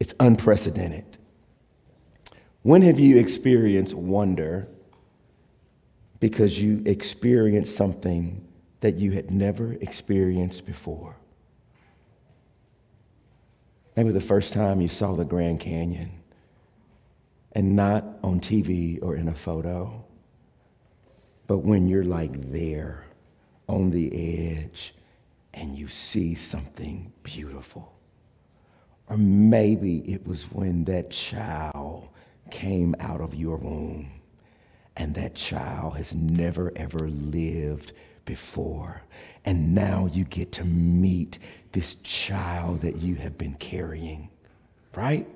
It's 0.00 0.14
unprecedented. 0.20 1.04
When 2.62 2.82
have 2.82 2.98
you 2.98 3.18
experienced 3.18 3.94
wonder 3.94 4.68
because 6.18 6.60
you 6.60 6.82
experienced 6.86 7.76
something 7.76 8.45
that 8.86 8.98
you 8.98 9.10
had 9.10 9.32
never 9.32 9.72
experienced 9.80 10.64
before? 10.64 11.16
Maybe 13.96 14.12
the 14.12 14.20
first 14.20 14.52
time 14.52 14.80
you 14.80 14.86
saw 14.86 15.16
the 15.16 15.24
Grand 15.24 15.58
Canyon 15.58 16.12
and 17.50 17.74
not 17.74 18.04
on 18.22 18.38
TV 18.38 19.02
or 19.02 19.16
in 19.16 19.26
a 19.26 19.34
photo, 19.34 20.04
but 21.48 21.58
when 21.58 21.88
you're 21.88 22.04
like 22.04 22.52
there 22.52 23.06
on 23.66 23.90
the 23.90 24.56
edge 24.56 24.94
and 25.52 25.76
you 25.76 25.88
see 25.88 26.36
something 26.36 27.12
beautiful. 27.24 27.92
Or 29.08 29.16
maybe 29.16 29.98
it 30.12 30.24
was 30.24 30.44
when 30.44 30.84
that 30.84 31.10
child 31.10 32.08
came 32.52 32.94
out 33.00 33.20
of 33.20 33.34
your 33.34 33.56
womb 33.56 34.12
and 34.96 35.12
that 35.16 35.34
child 35.34 35.96
has 35.96 36.14
never 36.14 36.72
ever 36.76 37.08
lived 37.08 37.92
before. 38.26 39.00
And 39.46 39.74
now 39.74 40.10
you 40.12 40.24
get 40.24 40.52
to 40.52 40.64
meet 40.64 41.38
this 41.72 41.94
child 42.02 42.82
that 42.82 42.96
you 42.96 43.14
have 43.14 43.38
been 43.38 43.54
carrying, 43.54 44.28
right? 44.94 45.26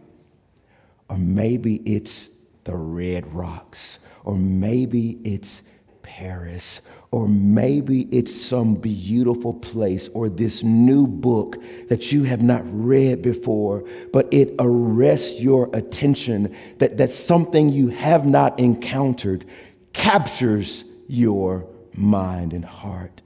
Or 1.08 1.16
maybe 1.16 1.76
it's 1.86 2.28
the 2.64 2.76
red 2.76 3.32
rocks, 3.32 3.98
or 4.24 4.36
maybe 4.36 5.18
it's 5.24 5.62
Paris, 6.02 6.80
or 7.12 7.26
maybe 7.28 8.02
it's 8.10 8.34
some 8.34 8.74
beautiful 8.74 9.54
place 9.54 10.08
or 10.12 10.28
this 10.28 10.62
new 10.62 11.06
book 11.06 11.56
that 11.88 12.12
you 12.12 12.22
have 12.24 12.42
not 12.42 12.62
read 12.66 13.22
before, 13.22 13.84
but 14.12 14.28
it 14.32 14.54
arrests 14.58 15.40
your 15.40 15.70
attention 15.72 16.54
that, 16.78 16.96
that 16.98 17.10
something 17.10 17.68
you 17.68 17.88
have 17.88 18.26
not 18.26 18.58
encountered 18.58 19.44
captures 19.92 20.84
your 21.08 21.66
mind 22.00 22.52
and 22.52 22.64
heart, 22.64 23.22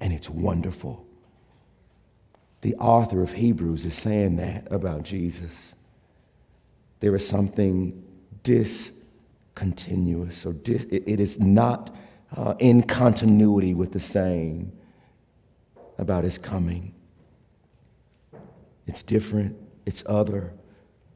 and 0.00 0.12
it's 0.12 0.30
wonderful. 0.30 1.04
The 2.62 2.74
author 2.76 3.22
of 3.22 3.32
Hebrews 3.32 3.84
is 3.84 3.94
saying 3.94 4.36
that 4.36 4.68
about 4.70 5.02
Jesus. 5.02 5.74
There 7.00 7.14
is 7.16 7.26
something 7.26 8.02
discontinuous, 8.44 10.46
or 10.46 10.52
dis, 10.52 10.84
it, 10.84 11.20
is 11.20 11.40
not 11.40 11.94
uh, 12.36 12.54
in 12.60 12.84
continuity 12.84 13.74
with 13.74 13.92
the 13.92 14.00
saying 14.00 14.72
about 15.98 16.24
his 16.24 16.38
coming. 16.38 16.94
It's 18.86 19.02
different, 19.02 19.56
it's 19.84 20.02
other. 20.06 20.52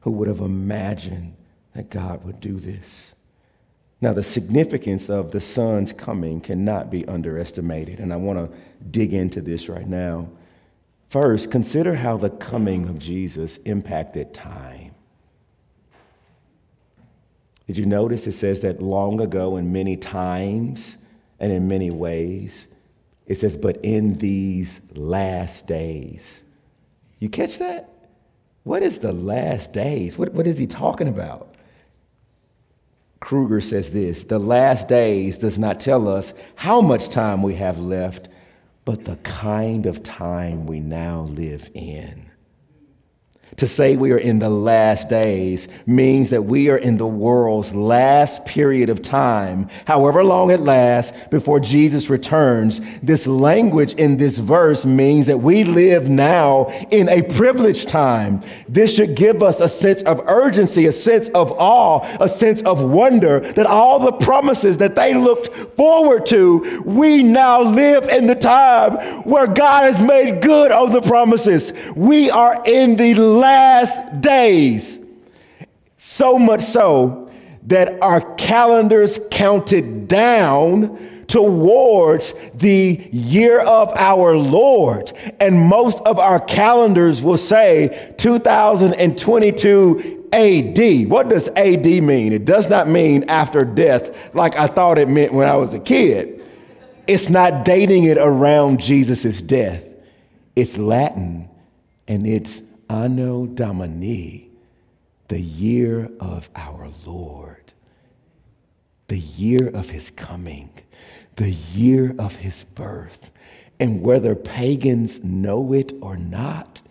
Who 0.01 0.11
would 0.11 0.27
have 0.27 0.41
imagined 0.41 1.35
that 1.73 1.89
God 1.89 2.23
would 2.23 2.39
do 2.39 2.59
this? 2.59 3.15
Now, 3.99 4.13
the 4.13 4.23
significance 4.23 5.09
of 5.09 5.31
the 5.31 5.39
Son's 5.39 5.91
coming 5.91 6.39
cannot 6.39 6.91
be 6.91 7.05
underestimated, 7.07 7.99
and 7.99 8.13
I 8.13 8.15
want 8.15 8.37
to 8.37 8.57
dig 8.91 9.13
into 9.13 9.41
this 9.41 9.69
right 9.69 9.87
now. 9.87 10.27
First, 11.09 11.49
consider 11.49 11.95
how 11.95 12.17
the 12.17 12.29
coming 12.29 12.87
of 12.89 12.99
Jesus 12.99 13.57
impacted 13.65 14.33
time. 14.33 14.93
Did 17.65 17.77
you 17.77 17.85
notice 17.85 18.27
it 18.27 18.33
says 18.33 18.59
that 18.61 18.81
long 18.81 19.19
ago 19.19 19.57
in 19.57 19.71
many 19.71 19.97
times 19.97 20.97
and 21.39 21.51
in 21.51 21.67
many 21.67 21.91
ways. 21.91 22.67
It 23.27 23.37
says, 23.37 23.57
but 23.57 23.77
in 23.83 24.13
these 24.15 24.79
last 24.95 25.67
days. 25.67 26.43
You 27.19 27.29
catch 27.29 27.59
that? 27.59 27.89
What 28.63 28.83
is 28.83 28.99
the 28.99 29.13
last 29.13 29.71
days? 29.71 30.17
What, 30.17 30.33
what 30.33 30.47
is 30.47 30.57
he 30.57 30.67
talking 30.67 31.07
about? 31.07 31.46
Kruger 33.19 33.61
says 33.61 33.91
this 33.91 34.23
the 34.23 34.39
last 34.39 34.87
days 34.87 35.39
does 35.39 35.57
not 35.57 35.79
tell 35.79 36.07
us 36.07 36.33
how 36.55 36.81
much 36.81 37.09
time 37.09 37.41
we 37.41 37.55
have 37.55 37.79
left, 37.79 38.27
but 38.85 39.05
the 39.05 39.15
kind 39.17 39.85
of 39.85 40.03
time 40.03 40.65
we 40.65 40.79
now 40.79 41.21
live 41.21 41.69
in. 41.73 42.26
To 43.57 43.65
say 43.65 43.95
we 43.95 44.11
are 44.11 44.19
in 44.19 44.37
the 44.37 44.51
last 44.51 45.09
days 45.09 45.67
means 45.87 46.29
that 46.29 46.43
we 46.43 46.69
are 46.69 46.77
in 46.77 46.97
the 46.97 47.07
world's 47.07 47.73
last 47.73 48.45
period 48.45 48.91
of 48.91 49.01
time, 49.01 49.67
however 49.85 50.23
long 50.23 50.51
it 50.51 50.59
lasts, 50.59 51.11
before 51.31 51.59
Jesus 51.59 52.07
returns. 52.07 52.79
This 53.01 53.25
language 53.25 53.95
in 53.95 54.17
this 54.17 54.37
verse 54.37 54.85
means 54.85 55.25
that 55.25 55.39
we 55.39 55.63
live 55.63 56.07
now 56.07 56.67
in 56.91 57.09
a 57.09 57.23
privileged 57.23 57.89
time. 57.89 58.43
This 58.69 58.93
should 58.93 59.15
give 59.15 59.41
us 59.41 59.59
a 59.59 59.67
sense 59.67 60.03
of 60.03 60.21
urgency, 60.27 60.85
a 60.85 60.91
sense 60.91 61.29
of 61.29 61.51
awe, 61.53 62.05
a 62.21 62.29
sense 62.29 62.61
of 62.61 62.83
wonder 62.83 63.39
that 63.53 63.65
all 63.65 63.97
the 63.97 64.11
promises 64.11 64.77
that 64.77 64.93
they 64.93 65.15
looked 65.15 65.75
forward 65.75 66.27
to, 66.27 66.83
we 66.85 67.23
now 67.23 67.63
live 67.63 68.07
in 68.09 68.27
the 68.27 68.35
time 68.35 69.23
where 69.23 69.47
God 69.47 69.91
has 69.91 69.99
made 69.99 70.43
good 70.43 70.71
on 70.71 70.91
the 70.91 71.01
promises. 71.01 71.73
We 71.95 72.29
are 72.29 72.61
in 72.63 72.95
the 72.95 73.15
last 73.15 73.46
days. 74.21 75.01
So 75.97 76.39
much 76.39 76.63
so 76.63 77.29
that 77.67 78.01
our 78.01 78.21
calendars 78.35 79.19
counted 79.29 80.07
down 80.07 81.25
towards 81.27 82.33
the 82.55 83.09
year 83.11 83.59
of 83.59 83.89
our 83.95 84.35
Lord. 84.37 85.11
And 85.39 85.59
most 85.59 85.99
of 85.99 86.19
our 86.19 86.39
calendars 86.39 87.21
will 87.21 87.37
say 87.37 88.15
2022 88.17 90.29
AD. 90.33 91.09
What 91.09 91.29
does 91.29 91.49
AD 91.49 91.85
mean? 91.85 92.33
It 92.33 92.45
does 92.45 92.69
not 92.69 92.87
mean 92.87 93.25
after 93.25 93.59
death 93.61 94.09
like 94.33 94.55
I 94.55 94.65
thought 94.67 94.97
it 94.97 95.09
meant 95.09 95.33
when 95.33 95.47
I 95.47 95.55
was 95.55 95.73
a 95.73 95.79
kid. 95.79 96.45
It's 97.07 97.29
not 97.29 97.65
dating 97.65 98.05
it 98.05 98.17
around 98.17 98.79
Jesus' 98.79 99.41
death. 99.41 99.83
It's 100.55 100.77
Latin 100.77 101.49
and 102.07 102.25
it's 102.25 102.61
Anno 102.89 103.45
Domini, 103.45 104.49
the 105.27 105.39
year 105.39 106.09
of 106.19 106.49
our 106.55 106.89
Lord, 107.05 107.73
the 109.07 109.19
year 109.19 109.69
of 109.69 109.89
his 109.89 110.11
coming, 110.11 110.69
the 111.35 111.51
year 111.51 112.15
of 112.17 112.35
his 112.35 112.65
birth. 112.75 113.31
And 113.79 114.01
whether 114.01 114.35
pagans 114.35 115.23
know 115.23 115.73
it 115.73 115.93
or 116.01 116.17
not, 116.17 116.81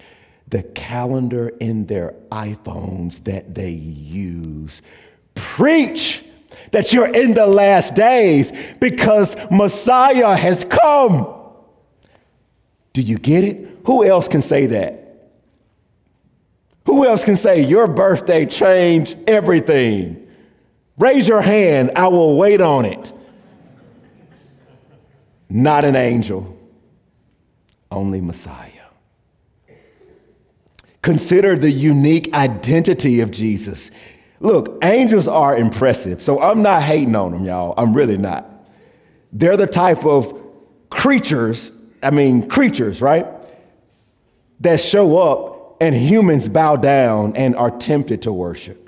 the 0.49 0.63
calendar 0.63 1.49
in 1.61 1.87
their 1.87 2.15
iPhones 2.31 3.23
that 3.25 3.55
they 3.55 3.71
use 3.71 4.83
preach 5.35 6.25
that 6.73 6.93
you're 6.93 7.13
in 7.13 7.35
the 7.35 7.47
last 7.47 7.95
days 7.95 8.53
because 8.81 9.37
Messiah 9.51 10.37
has 10.37 10.65
come. 10.65 11.35
Do 12.93 13.03
you 13.03 13.19
get 13.19 13.45
it? 13.45 13.79
Who 13.85 14.05
else 14.05 14.29
can 14.29 14.43
say 14.43 14.67
that? 14.67 15.06
Who 16.87 17.07
else 17.07 17.25
can 17.25 17.37
say 17.37 17.63
your 17.63 17.87
birthday 17.87 18.47
changed 18.47 19.17
everything? 19.27 20.27
Raise 20.99 21.29
your 21.29 21.43
hand, 21.43 21.93
I 21.95 22.09
will 22.09 22.37
wait 22.37 22.61
on 22.61 22.85
it. 22.85 23.13
Not 25.49 25.85
an 25.85 25.95
angel, 25.95 26.59
only 27.91 28.21
Messiah. 28.21 28.71
Consider 31.03 31.57
the 31.57 31.71
unique 31.71 32.33
identity 32.35 33.21
of 33.21 33.31
Jesus. 33.31 33.91
Look, 34.41 34.79
angels 34.83 35.29
are 35.29 35.57
impressive, 35.57 36.23
so 36.23 36.41
I'm 36.41 36.63
not 36.63 36.83
hating 36.83 37.15
on 37.15 37.33
them, 37.33 37.45
y'all. 37.45 37.75
I'm 37.77 37.95
really 37.95 38.19
not. 38.19 38.51
They're 39.33 39.57
the 39.57 39.67
type 39.67 40.05
of 40.05 40.41
creatures, 40.91 41.71
I 42.03 42.11
mean, 42.11 42.49
creatures, 42.49 43.01
right? 43.01 43.27
that 44.61 44.81
show 44.81 45.19
up 45.19 45.56
and 45.81 45.95
humans 45.95 46.49
bow 46.49 46.77
down 46.77 47.37
and 47.37 47.55
are 47.57 47.71
tempted 47.71 48.23
to 48.23 48.33
worship. 48.33 48.83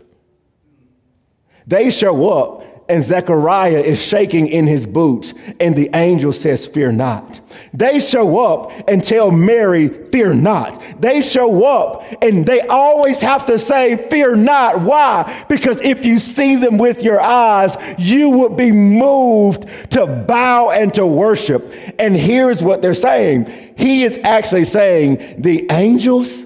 They 1.67 1.91
show 1.91 2.29
up 2.31 2.65
and 2.89 3.05
Zechariah 3.05 3.81
is 3.81 4.01
shaking 4.01 4.49
in 4.49 4.67
his 4.67 4.87
boots, 4.87 5.35
and 5.61 5.77
the 5.77 5.91
angel 5.93 6.33
says, 6.33 6.67
Fear 6.67 6.93
not. 6.93 7.41
They 7.75 8.01
show 8.01 8.39
up 8.39 8.73
and 8.89 9.05
tell 9.05 9.31
Mary, 9.31 9.89
Fear 10.11 10.35
not. 10.35 10.83
They 10.99 11.21
show 11.21 11.65
up 11.65 12.05
and 12.23 12.47
they 12.47 12.63
always 12.63 13.19
have 13.21 13.45
to 13.47 13.59
say, 13.59 14.09
Fear 14.09 14.37
not. 14.37 14.81
Why? 14.81 15.45
Because 15.51 15.79
if 15.83 16.05
you 16.05 16.19
see 16.19 16.57
them 16.57 16.79
with 16.79 17.03
your 17.03 17.21
eyes, 17.21 17.77
you 17.99 18.31
would 18.31 18.57
be 18.57 18.73
moved 18.73 19.67
to 19.91 20.07
bow 20.07 20.71
and 20.71 20.93
to 20.95 21.07
worship. 21.07 21.71
And 21.99 22.17
here's 22.17 22.63
what 22.63 22.81
they're 22.81 22.95
saying 22.95 23.75
He 23.77 24.05
is 24.05 24.19
actually 24.25 24.65
saying, 24.65 25.43
The 25.43 25.67
angels, 25.71 26.43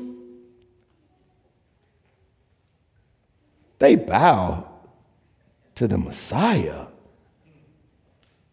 they 3.82 3.96
bow 3.96 4.64
to 5.74 5.88
the 5.88 5.98
Messiah. 5.98 6.86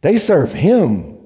They 0.01 0.17
serve 0.17 0.51
him 0.51 1.17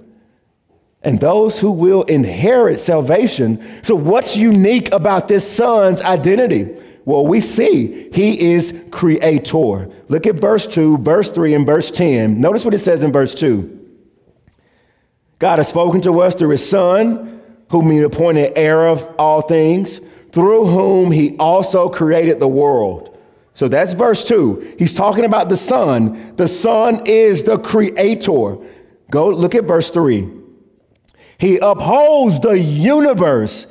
and 1.03 1.21
those 1.21 1.57
who 1.57 1.71
will 1.71 2.03
inherit 2.03 2.79
salvation. 2.79 3.63
So, 3.81 3.95
what's 3.95 4.35
unique 4.35 4.91
about 4.91 5.29
this 5.29 5.49
son's 5.49 6.01
identity? 6.01 6.67
Well, 7.05 7.25
we 7.25 7.39
see 7.39 8.09
he 8.11 8.51
is 8.51 8.73
creator. 8.91 9.89
Look 10.09 10.27
at 10.27 10.35
verse 10.35 10.67
2, 10.67 10.97
verse 10.97 11.29
3, 11.29 11.53
and 11.53 11.65
verse 11.65 11.89
10. 11.89 12.41
Notice 12.41 12.65
what 12.65 12.73
it 12.73 12.79
says 12.79 13.05
in 13.05 13.13
verse 13.13 13.33
2. 13.33 13.87
God 15.39 15.59
has 15.59 15.69
spoken 15.69 16.01
to 16.01 16.19
us 16.19 16.35
through 16.35 16.49
his 16.49 16.69
son, 16.69 17.41
whom 17.69 17.89
he 17.89 18.01
appointed 18.01 18.51
heir 18.57 18.85
of 18.85 19.15
all 19.17 19.41
things, 19.41 20.01
through 20.33 20.65
whom 20.65 21.09
he 21.09 21.37
also 21.37 21.87
created 21.87 22.41
the 22.41 22.49
world. 22.49 23.12
So 23.55 23.67
that's 23.67 23.93
verse 23.93 24.23
2. 24.23 24.75
He's 24.79 24.93
talking 24.93 25.25
about 25.25 25.49
the 25.49 25.57
Son. 25.57 26.35
The 26.35 26.47
Son 26.47 27.05
is 27.05 27.43
the 27.43 27.59
creator. 27.59 28.57
Go 29.11 29.29
look 29.29 29.53
at 29.55 29.65
verse 29.65 29.91
3. 29.91 30.27
He 31.37 31.57
upholds 31.57 32.39
the 32.39 32.57
universe 32.57 33.67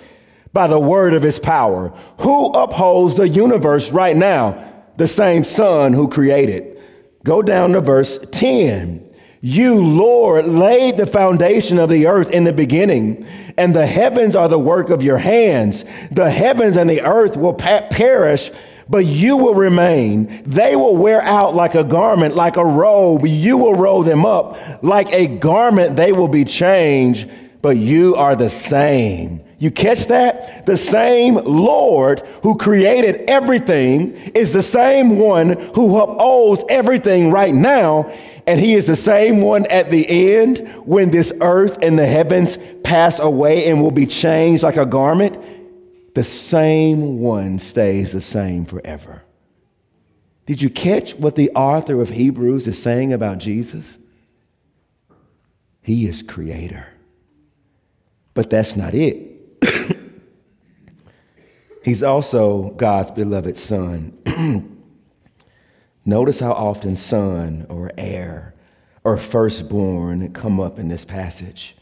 by 0.52 0.66
the 0.66 0.78
word 0.78 1.14
of 1.14 1.22
his 1.22 1.38
power. 1.38 1.92
Who 2.18 2.46
upholds 2.52 3.16
the 3.16 3.28
universe 3.28 3.90
right 3.90 4.16
now? 4.16 4.72
The 4.98 5.08
same 5.08 5.42
Son 5.42 5.92
who 5.92 6.08
created. 6.08 6.78
Go 7.24 7.42
down 7.42 7.72
to 7.72 7.80
verse 7.80 8.18
10. 8.30 9.08
You, 9.40 9.82
Lord, 9.82 10.46
laid 10.46 10.96
the 10.96 11.06
foundation 11.06 11.78
of 11.78 11.88
the 11.88 12.06
earth 12.06 12.30
in 12.30 12.44
the 12.44 12.52
beginning, 12.52 13.26
and 13.56 13.74
the 13.74 13.86
heavens 13.86 14.36
are 14.36 14.48
the 14.48 14.58
work 14.58 14.90
of 14.90 15.02
your 15.02 15.18
hands. 15.18 15.84
The 16.12 16.30
heavens 16.30 16.76
and 16.76 16.88
the 16.88 17.00
earth 17.00 17.36
will 17.36 17.54
pa- 17.54 17.88
perish 17.90 18.52
but 18.92 19.06
you 19.06 19.38
will 19.38 19.54
remain. 19.54 20.42
They 20.44 20.76
will 20.76 20.94
wear 20.94 21.22
out 21.22 21.54
like 21.54 21.74
a 21.74 21.82
garment, 21.82 22.36
like 22.36 22.58
a 22.58 22.64
robe. 22.64 23.26
You 23.26 23.56
will 23.56 23.74
roll 23.74 24.02
them 24.02 24.26
up. 24.26 24.82
Like 24.82 25.10
a 25.12 25.26
garment, 25.26 25.96
they 25.96 26.12
will 26.12 26.28
be 26.28 26.44
changed, 26.44 27.30
but 27.62 27.78
you 27.78 28.14
are 28.16 28.36
the 28.36 28.50
same. 28.50 29.42
You 29.58 29.70
catch 29.70 30.08
that? 30.08 30.66
The 30.66 30.76
same 30.76 31.36
Lord 31.36 32.20
who 32.42 32.58
created 32.58 33.30
everything 33.30 34.12
is 34.34 34.52
the 34.52 34.62
same 34.62 35.18
one 35.18 35.52
who 35.74 35.98
upholds 35.98 36.62
everything 36.68 37.30
right 37.30 37.54
now. 37.54 38.12
And 38.46 38.60
he 38.60 38.74
is 38.74 38.86
the 38.86 38.96
same 38.96 39.40
one 39.40 39.64
at 39.66 39.90
the 39.90 40.36
end 40.36 40.68
when 40.84 41.10
this 41.10 41.32
earth 41.40 41.78
and 41.80 41.98
the 41.98 42.06
heavens 42.06 42.58
pass 42.84 43.20
away 43.20 43.70
and 43.70 43.80
will 43.80 43.90
be 43.90 44.04
changed 44.04 44.62
like 44.62 44.76
a 44.76 44.84
garment 44.84 45.38
the 46.14 46.24
same 46.24 47.18
one 47.18 47.58
stays 47.58 48.12
the 48.12 48.20
same 48.20 48.64
forever. 48.64 49.22
Did 50.46 50.60
you 50.60 50.68
catch 50.68 51.14
what 51.14 51.36
the 51.36 51.50
author 51.50 52.00
of 52.00 52.08
Hebrews 52.08 52.66
is 52.66 52.80
saying 52.80 53.12
about 53.12 53.38
Jesus? 53.38 53.98
He 55.82 56.06
is 56.06 56.22
creator. 56.22 56.86
But 58.34 58.50
that's 58.50 58.76
not 58.76 58.94
it. 58.94 59.30
He's 61.84 62.02
also 62.02 62.70
God's 62.70 63.10
beloved 63.10 63.56
son. 63.56 64.16
Notice 66.04 66.40
how 66.40 66.52
often 66.52 66.96
son 66.96 67.66
or 67.68 67.90
heir 67.96 68.54
or 69.04 69.16
firstborn 69.16 70.32
come 70.32 70.60
up 70.60 70.78
in 70.78 70.88
this 70.88 71.04
passage. 71.04 71.76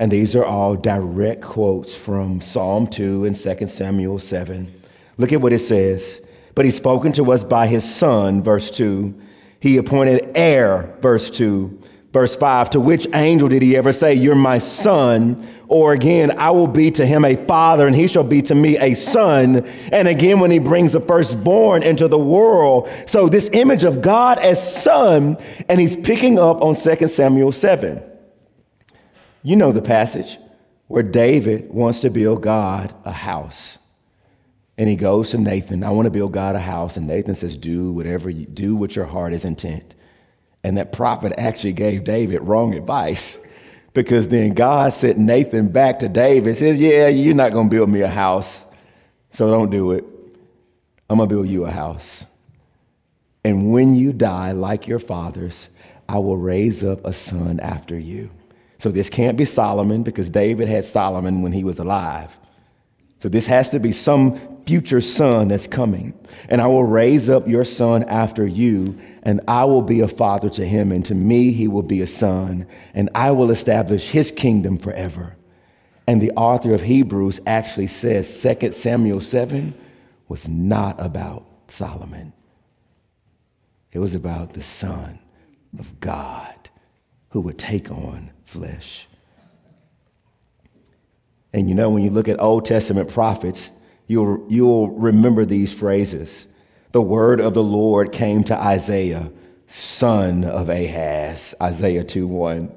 And 0.00 0.10
these 0.10 0.34
are 0.34 0.46
all 0.46 0.76
direct 0.76 1.42
quotes 1.42 1.94
from 1.94 2.40
Psalm 2.40 2.86
2 2.86 3.26
and 3.26 3.36
2 3.36 3.66
Samuel 3.68 4.18
7. 4.18 4.72
Look 5.18 5.30
at 5.30 5.42
what 5.42 5.52
it 5.52 5.58
says. 5.58 6.22
But 6.54 6.64
he's 6.64 6.74
spoken 6.74 7.12
to 7.12 7.32
us 7.32 7.44
by 7.44 7.66
his 7.66 7.84
son, 7.84 8.42
verse 8.42 8.70
2. 8.70 9.14
He 9.60 9.76
appointed 9.76 10.30
heir, 10.34 10.96
verse 11.02 11.28
2. 11.28 11.82
Verse 12.14 12.34
5, 12.34 12.70
to 12.70 12.80
which 12.80 13.06
angel 13.12 13.48
did 13.48 13.60
he 13.60 13.76
ever 13.76 13.92
say, 13.92 14.14
You're 14.14 14.34
my 14.34 14.56
son? 14.56 15.46
Or 15.68 15.92
again, 15.92 16.36
I 16.38 16.50
will 16.50 16.66
be 16.66 16.90
to 16.92 17.04
him 17.04 17.26
a 17.26 17.36
father, 17.44 17.86
and 17.86 17.94
he 17.94 18.08
shall 18.08 18.24
be 18.24 18.40
to 18.42 18.54
me 18.54 18.78
a 18.78 18.94
son. 18.94 19.64
And 19.92 20.08
again, 20.08 20.40
when 20.40 20.50
he 20.50 20.58
brings 20.58 20.92
the 20.92 21.00
firstborn 21.02 21.82
into 21.82 22.08
the 22.08 22.18
world. 22.18 22.88
So, 23.06 23.28
this 23.28 23.50
image 23.52 23.84
of 23.84 24.00
God 24.00 24.38
as 24.38 24.82
son, 24.82 25.36
and 25.68 25.78
he's 25.78 25.94
picking 25.94 26.38
up 26.38 26.62
on 26.62 26.74
2 26.74 27.06
Samuel 27.06 27.52
7. 27.52 28.09
You 29.42 29.56
know 29.56 29.72
the 29.72 29.82
passage 29.82 30.38
where 30.88 31.02
David 31.02 31.70
wants 31.70 32.00
to 32.00 32.10
build 32.10 32.42
God 32.42 32.94
a 33.04 33.12
house. 33.12 33.78
And 34.76 34.88
he 34.88 34.96
goes 34.96 35.30
to 35.30 35.38
Nathan, 35.38 35.84
I 35.84 35.90
want 35.90 36.06
to 36.06 36.10
build 36.10 36.32
God 36.32 36.56
a 36.56 36.60
house. 36.60 36.96
And 36.96 37.06
Nathan 37.06 37.34
says, 37.34 37.56
Do 37.56 37.92
whatever 37.92 38.30
you 38.30 38.46
do, 38.46 38.74
what 38.74 38.96
your 38.96 39.04
heart 39.04 39.32
is 39.32 39.44
intent. 39.44 39.94
And 40.64 40.76
that 40.76 40.92
prophet 40.92 41.32
actually 41.38 41.72
gave 41.72 42.04
David 42.04 42.42
wrong 42.42 42.74
advice 42.74 43.38
because 43.92 44.28
then 44.28 44.54
God 44.54 44.92
sent 44.92 45.18
Nathan 45.18 45.68
back 45.68 45.98
to 46.00 46.08
David 46.08 46.56
says, 46.56 46.78
Yeah, 46.78 47.08
you're 47.08 47.34
not 47.34 47.52
going 47.52 47.68
to 47.68 47.76
build 47.76 47.90
me 47.90 48.02
a 48.02 48.08
house, 48.08 48.62
so 49.32 49.50
don't 49.50 49.70
do 49.70 49.92
it. 49.92 50.04
I'm 51.08 51.16
going 51.16 51.28
to 51.28 51.34
build 51.34 51.48
you 51.48 51.64
a 51.64 51.70
house. 51.70 52.24
And 53.44 53.72
when 53.72 53.94
you 53.94 54.12
die, 54.12 54.52
like 54.52 54.86
your 54.86 54.98
fathers, 54.98 55.68
I 56.08 56.18
will 56.18 56.36
raise 56.36 56.84
up 56.84 57.04
a 57.04 57.12
son 57.12 57.58
after 57.60 57.98
you. 57.98 58.30
So 58.80 58.90
this 58.90 59.10
can't 59.10 59.36
be 59.36 59.44
Solomon 59.44 60.02
because 60.02 60.30
David 60.30 60.66
had 60.66 60.86
Solomon 60.86 61.42
when 61.42 61.52
he 61.52 61.64
was 61.64 61.78
alive. 61.78 62.36
So 63.18 63.28
this 63.28 63.44
has 63.44 63.68
to 63.70 63.78
be 63.78 63.92
some 63.92 64.62
future 64.64 65.02
son 65.02 65.48
that's 65.48 65.66
coming. 65.66 66.14
And 66.48 66.62
I 66.62 66.66
will 66.66 66.84
raise 66.84 67.28
up 67.28 67.46
your 67.46 67.64
son 67.64 68.04
after 68.04 68.46
you, 68.46 68.98
and 69.22 69.42
I 69.46 69.66
will 69.66 69.82
be 69.82 70.00
a 70.00 70.08
father 70.08 70.48
to 70.50 70.66
him, 70.66 70.92
and 70.92 71.04
to 71.04 71.14
me 71.14 71.52
he 71.52 71.68
will 71.68 71.82
be 71.82 72.00
a 72.00 72.06
son, 72.06 72.66
and 72.94 73.10
I 73.14 73.32
will 73.32 73.50
establish 73.50 74.08
his 74.08 74.30
kingdom 74.30 74.78
forever. 74.78 75.36
And 76.06 76.22
the 76.22 76.30
author 76.30 76.72
of 76.72 76.80
Hebrews 76.80 77.38
actually 77.46 77.88
says 77.88 78.42
2 78.42 78.72
Samuel 78.72 79.20
7 79.20 79.74
was 80.28 80.48
not 80.48 80.98
about 80.98 81.44
Solomon. 81.68 82.32
It 83.92 83.98
was 83.98 84.14
about 84.14 84.54
the 84.54 84.62
Son 84.62 85.18
of 85.78 86.00
God 86.00 86.70
who 87.28 87.40
would 87.42 87.58
take 87.58 87.90
on 87.90 88.30
flesh. 88.50 89.06
And 91.52 91.68
you 91.68 91.74
know, 91.74 91.90
when 91.90 92.02
you 92.02 92.10
look 92.10 92.28
at 92.28 92.40
Old 92.40 92.64
Testament 92.64 93.08
prophets, 93.08 93.70
you'll, 94.08 94.44
you'll 94.48 94.88
remember 94.88 95.44
these 95.44 95.72
phrases. 95.72 96.46
The 96.92 97.00
word 97.00 97.40
of 97.40 97.54
the 97.54 97.62
Lord 97.62 98.12
came 98.12 98.42
to 98.44 98.56
Isaiah, 98.56 99.30
son 99.68 100.44
of 100.44 100.68
Ahaz, 100.68 101.54
Isaiah 101.62 102.04
2 102.04 102.26
1. 102.26 102.72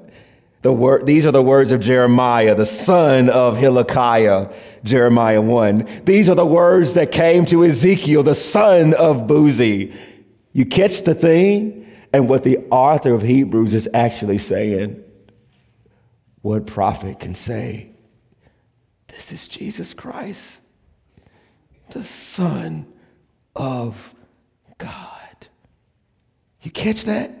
The 0.62 0.72
word, 0.72 1.06
these 1.06 1.26
are 1.26 1.32
the 1.32 1.42
words 1.42 1.72
of 1.72 1.80
Jeremiah, 1.80 2.54
the 2.54 2.66
son 2.66 3.28
of 3.28 3.56
Hilkiah, 3.56 4.50
Jeremiah 4.84 5.40
1. 5.40 6.02
These 6.04 6.28
are 6.28 6.34
the 6.34 6.46
words 6.46 6.94
that 6.94 7.12
came 7.12 7.44
to 7.46 7.64
Ezekiel, 7.64 8.22
the 8.22 8.34
son 8.34 8.94
of 8.94 9.26
Buzi. 9.26 9.94
You 10.52 10.64
catch 10.64 11.02
the 11.02 11.14
thing? 11.14 11.80
And 12.12 12.28
what 12.28 12.44
the 12.44 12.58
author 12.70 13.12
of 13.12 13.22
Hebrews 13.22 13.74
is 13.74 13.88
actually 13.92 14.38
saying 14.38 15.03
what 16.44 16.66
prophet 16.66 17.18
can 17.18 17.34
say, 17.34 17.88
This 19.08 19.32
is 19.32 19.48
Jesus 19.48 19.94
Christ, 19.94 20.60
the 21.88 22.04
Son 22.04 22.86
of 23.56 24.14
God. 24.76 25.48
You 26.60 26.70
catch 26.70 27.04
that? 27.04 27.32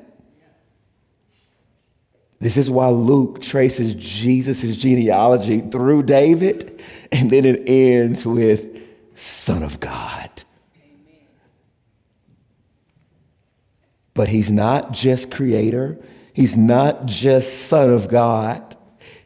This 2.40 2.56
is 2.56 2.70
why 2.70 2.88
Luke 2.88 3.42
traces 3.42 3.92
Jesus' 3.92 4.74
genealogy 4.74 5.60
through 5.60 6.04
David, 6.04 6.82
and 7.12 7.28
then 7.28 7.44
it 7.44 7.68
ends 7.68 8.24
with 8.24 8.64
Son 9.16 9.62
of 9.62 9.80
God. 9.80 10.30
But 14.14 14.28
he's 14.28 14.50
not 14.50 14.92
just 14.92 15.30
creator, 15.30 15.98
he's 16.32 16.56
not 16.56 17.04
just 17.04 17.66
Son 17.66 17.90
of 17.90 18.08
God. 18.08 18.74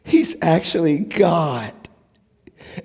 He's 0.09 0.35
actually 0.41 0.99
God. 0.99 1.71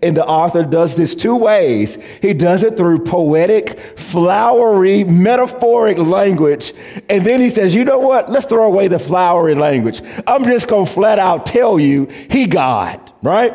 And 0.03 0.15
the 0.15 0.27
author 0.27 0.63
does 0.63 0.95
this 0.95 1.15
two 1.15 1.35
ways. 1.35 1.97
He 2.21 2.35
does 2.35 2.63
it 2.63 2.77
through 2.77 3.01
poetic, 3.01 3.79
flowery, 3.99 5.05
metaphoric 5.05 5.97
language. 5.97 6.75
And 7.09 7.25
then 7.25 7.41
he 7.41 7.49
says, 7.49 7.75
you 7.75 7.85
know 7.85 7.99
what? 7.99 8.31
Let's 8.31 8.45
throw 8.45 8.65
away 8.65 8.89
the 8.89 8.99
flowery 8.99 9.55
language. 9.55 10.03
I'm 10.27 10.45
just 10.45 10.69
going 10.69 10.87
to 10.87 10.93
flat 10.93 11.19
out 11.19 11.47
tell 11.47 11.81
you, 11.81 12.07
he 12.31 12.47
God, 12.47 13.13
right? 13.23 13.55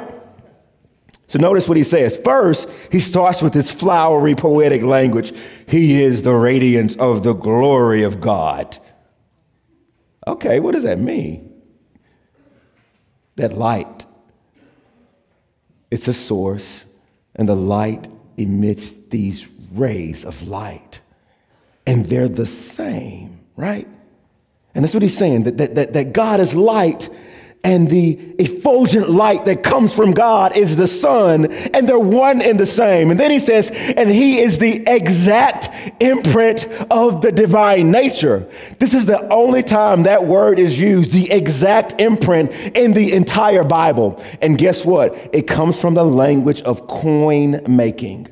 So 1.28 1.38
notice 1.38 1.67
what 1.67 1.78
he 1.78 1.84
says. 1.84 2.20
First, 2.24 2.67
he 2.91 2.99
starts 2.99 3.43
with 3.43 3.53
this 3.53 3.70
flowery, 3.70 4.34
poetic 4.34 4.82
language. 4.82 5.32
He 5.67 6.01
is 6.01 6.24
the 6.24 6.34
radiance 6.34 6.95
of 6.95 7.22
the 7.22 7.34
glory 7.34 8.01
of 8.01 8.20
God. 8.20 8.80
Okay, 10.26 10.59
what 10.59 10.74
does 10.74 10.86
that 10.86 10.97
mean? 10.97 11.49
That 13.39 13.57
light 13.57 14.05
it's 15.91 16.07
a 16.07 16.13
source, 16.13 16.83
and 17.35 17.49
the 17.49 17.55
light 17.55 18.07
emits 18.37 18.93
these 19.09 19.47
rays 19.73 20.23
of 20.23 20.41
light. 20.47 20.99
And 21.85 22.05
they're 22.05 22.27
the 22.27 22.45
same, 22.45 23.39
right? 23.55 23.87
And 24.75 24.85
that's 24.85 24.93
what 24.93 25.01
he's 25.01 25.17
saying 25.17 25.43
that, 25.43 25.57
that, 25.57 25.75
that, 25.75 25.93
that 25.93 26.13
God 26.13 26.39
is 26.39 26.53
light 26.53 27.09
and 27.64 27.89
the 27.89 28.14
effulgent 28.39 29.10
light 29.10 29.45
that 29.45 29.64
comes 29.64 29.93
from 29.93 30.14
God 30.14 30.55
is 30.55 30.78
the 30.78 30.88
Son, 30.88 31.51
and 31.51 31.88
they're 31.88 31.99
one 31.99 32.41
and 32.41 32.57
the 32.57 32.66
same. 32.66 33.12
And 33.12 33.20
then 33.20 33.32
he 33.32 33.39
says, 33.39 33.70
and 33.72 34.10
he 34.10 34.39
is 34.39 34.57
the 34.57 34.82
exact 34.88 35.70
imprint 36.01 36.66
of 36.89 37.22
the 37.22 37.34
divine 37.34 37.91
nature. 37.91 38.49
This 38.80 38.93
is 38.93 39.05
the 39.05 39.28
only 39.32 39.62
time 39.62 40.03
that 40.03 40.26
word 40.26 40.57
is 40.57 40.80
used, 40.80 41.12
the 41.12 41.30
exact 41.30 41.99
imprint 41.99 42.51
in 42.78 42.93
the 42.93 43.12
entire 43.12 43.66
Bible. 43.66 44.24
And 44.41 44.57
guess 44.57 44.86
what? 44.86 45.30
It 45.34 45.45
comes 45.45 45.78
from 45.78 45.95
the 45.95 46.05
language 46.05 46.62
of 46.62 46.88
coin 46.88 47.62
making. 47.68 48.30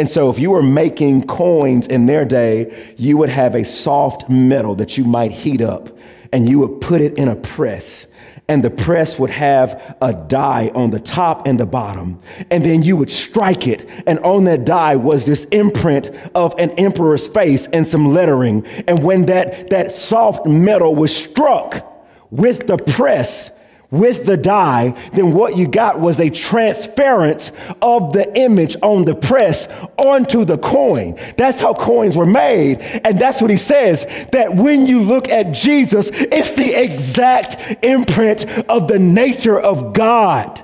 And 0.00 0.08
so, 0.08 0.30
if 0.30 0.38
you 0.38 0.50
were 0.50 0.62
making 0.62 1.26
coins 1.26 1.88
in 1.88 2.06
their 2.06 2.24
day, 2.24 2.92
you 2.96 3.16
would 3.16 3.30
have 3.30 3.56
a 3.56 3.64
soft 3.64 4.28
metal 4.28 4.76
that 4.76 4.96
you 4.96 5.04
might 5.04 5.32
heat 5.32 5.60
up 5.60 5.96
and 6.32 6.48
you 6.48 6.60
would 6.60 6.80
put 6.80 7.00
it 7.00 7.18
in 7.18 7.28
a 7.28 7.34
press 7.34 8.06
and 8.48 8.64
the 8.64 8.70
press 8.70 9.18
would 9.18 9.30
have 9.30 9.96
a 10.00 10.12
die 10.12 10.70
on 10.74 10.90
the 10.90 10.98
top 10.98 11.46
and 11.46 11.60
the 11.60 11.66
bottom. 11.66 12.20
And 12.50 12.64
then 12.64 12.82
you 12.82 12.96
would 12.96 13.12
strike 13.12 13.66
it, 13.66 13.88
and 14.06 14.18
on 14.20 14.44
that 14.44 14.64
die 14.64 14.96
was 14.96 15.26
this 15.26 15.44
imprint 15.46 16.10
of 16.34 16.54
an 16.58 16.70
emperor's 16.72 17.28
face 17.28 17.66
and 17.72 17.86
some 17.86 18.12
lettering. 18.12 18.66
And 18.86 19.02
when 19.02 19.26
that, 19.26 19.70
that 19.70 19.92
soft 19.92 20.46
metal 20.46 20.94
was 20.94 21.14
struck 21.14 21.84
with 22.30 22.66
the 22.66 22.78
press, 22.78 23.50
with 23.90 24.26
the 24.26 24.36
die, 24.36 24.90
then 25.14 25.32
what 25.32 25.56
you 25.56 25.66
got 25.66 25.98
was 25.98 26.20
a 26.20 26.28
transference 26.28 27.50
of 27.80 28.12
the 28.12 28.36
image 28.38 28.76
on 28.82 29.04
the 29.04 29.14
press 29.14 29.66
onto 29.96 30.44
the 30.44 30.58
coin. 30.58 31.18
That's 31.38 31.58
how 31.58 31.72
coins 31.72 32.16
were 32.16 32.26
made. 32.26 32.80
And 32.80 33.18
that's 33.18 33.40
what 33.40 33.50
he 33.50 33.56
says 33.56 34.04
that 34.32 34.54
when 34.54 34.86
you 34.86 35.00
look 35.00 35.28
at 35.28 35.52
Jesus, 35.52 36.10
it's 36.12 36.50
the 36.50 36.74
exact 36.74 37.82
imprint 37.82 38.46
of 38.68 38.88
the 38.88 38.98
nature 38.98 39.58
of 39.58 39.94
God. 39.94 40.62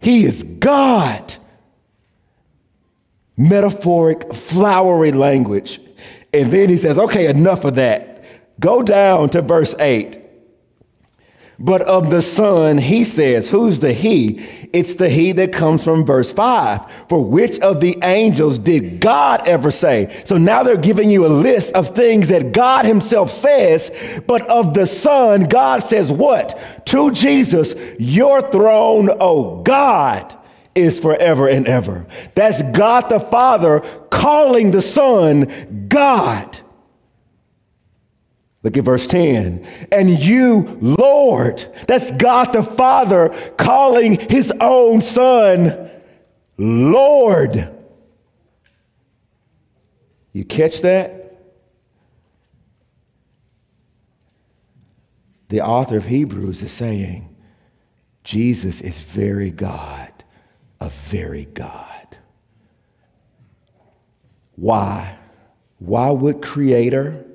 He 0.00 0.24
is 0.24 0.42
God. 0.42 1.34
Metaphoric, 3.36 4.32
flowery 4.32 5.12
language. 5.12 5.80
And 6.32 6.50
then 6.50 6.70
he 6.70 6.78
says, 6.78 6.98
okay, 6.98 7.26
enough 7.26 7.64
of 7.64 7.74
that. 7.74 8.24
Go 8.60 8.82
down 8.82 9.28
to 9.30 9.42
verse 9.42 9.74
8. 9.78 10.21
But 11.58 11.82
of 11.82 12.10
the 12.10 12.22
Son, 12.22 12.78
he 12.78 13.04
says, 13.04 13.48
Who's 13.48 13.80
the 13.80 13.92
He? 13.92 14.68
It's 14.72 14.94
the 14.94 15.08
He 15.08 15.32
that 15.32 15.52
comes 15.52 15.84
from 15.84 16.04
verse 16.04 16.32
5. 16.32 16.80
For 17.08 17.24
which 17.24 17.58
of 17.60 17.80
the 17.80 17.98
angels 18.02 18.58
did 18.58 19.00
God 19.00 19.46
ever 19.46 19.70
say? 19.70 20.22
So 20.24 20.38
now 20.38 20.62
they're 20.62 20.76
giving 20.76 21.10
you 21.10 21.26
a 21.26 21.28
list 21.28 21.74
of 21.74 21.94
things 21.94 22.28
that 22.28 22.52
God 22.52 22.84
Himself 22.84 23.30
says, 23.30 23.90
but 24.26 24.46
of 24.48 24.74
the 24.74 24.86
Son, 24.86 25.44
God 25.44 25.82
says 25.84 26.10
what? 26.10 26.58
To 26.86 27.10
Jesus, 27.10 27.74
Your 27.98 28.40
throne, 28.50 29.10
O 29.20 29.62
God 29.62 30.36
is 30.74 30.98
forever 30.98 31.48
and 31.48 31.68
ever. 31.68 32.06
That's 32.34 32.62
God 32.76 33.08
the 33.08 33.20
Father 33.20 33.80
calling 34.10 34.70
the 34.70 34.82
Son 34.82 35.86
God. 35.88 36.58
Look 38.62 38.76
at 38.76 38.84
verse 38.84 39.06
10. 39.06 39.66
And 39.90 40.18
you, 40.18 40.78
Lord, 40.80 41.68
that's 41.88 42.12
God 42.12 42.52
the 42.52 42.62
Father 42.62 43.52
calling 43.58 44.18
his 44.28 44.52
own 44.60 45.00
son, 45.00 45.90
Lord. 46.56 47.68
You 50.32 50.44
catch 50.44 50.82
that? 50.82 51.18
The 55.48 55.60
author 55.60 55.98
of 55.98 56.06
Hebrews 56.06 56.62
is 56.62 56.72
saying, 56.72 57.28
Jesus 58.24 58.80
is 58.80 58.96
very 58.96 59.50
God, 59.50 60.10
a 60.80 60.88
very 60.88 61.46
God. 61.46 62.16
Why? 64.54 65.18
Why 65.78 66.10
would 66.10 66.40
Creator? 66.40 67.26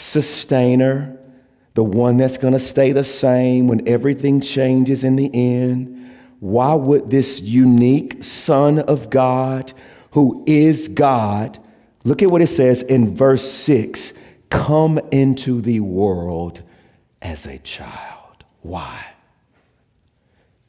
Sustainer, 0.00 1.16
the 1.74 1.84
one 1.84 2.16
that's 2.16 2.38
going 2.38 2.54
to 2.54 2.60
stay 2.60 2.92
the 2.92 3.04
same 3.04 3.68
when 3.68 3.86
everything 3.86 4.40
changes 4.40 5.04
in 5.04 5.16
the 5.16 5.30
end. 5.32 6.10
Why 6.40 6.74
would 6.74 7.10
this 7.10 7.40
unique 7.40 8.24
Son 8.24 8.80
of 8.80 9.10
God, 9.10 9.72
who 10.12 10.42
is 10.46 10.88
God, 10.88 11.58
look 12.04 12.22
at 12.22 12.30
what 12.30 12.42
it 12.42 12.48
says 12.48 12.82
in 12.82 13.14
verse 13.14 13.48
6 13.50 14.12
come 14.48 14.98
into 15.12 15.60
the 15.60 15.80
world 15.80 16.62
as 17.22 17.46
a 17.46 17.58
child? 17.58 18.44
Why? 18.62 19.06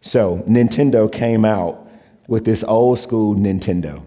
So, 0.02 0.44
Nintendo 0.48 1.12
came 1.12 1.46
out 1.46 1.88
with 2.28 2.46
this 2.46 2.64
old 2.64 3.00
school 3.00 3.36
Nintendo, 3.36 4.04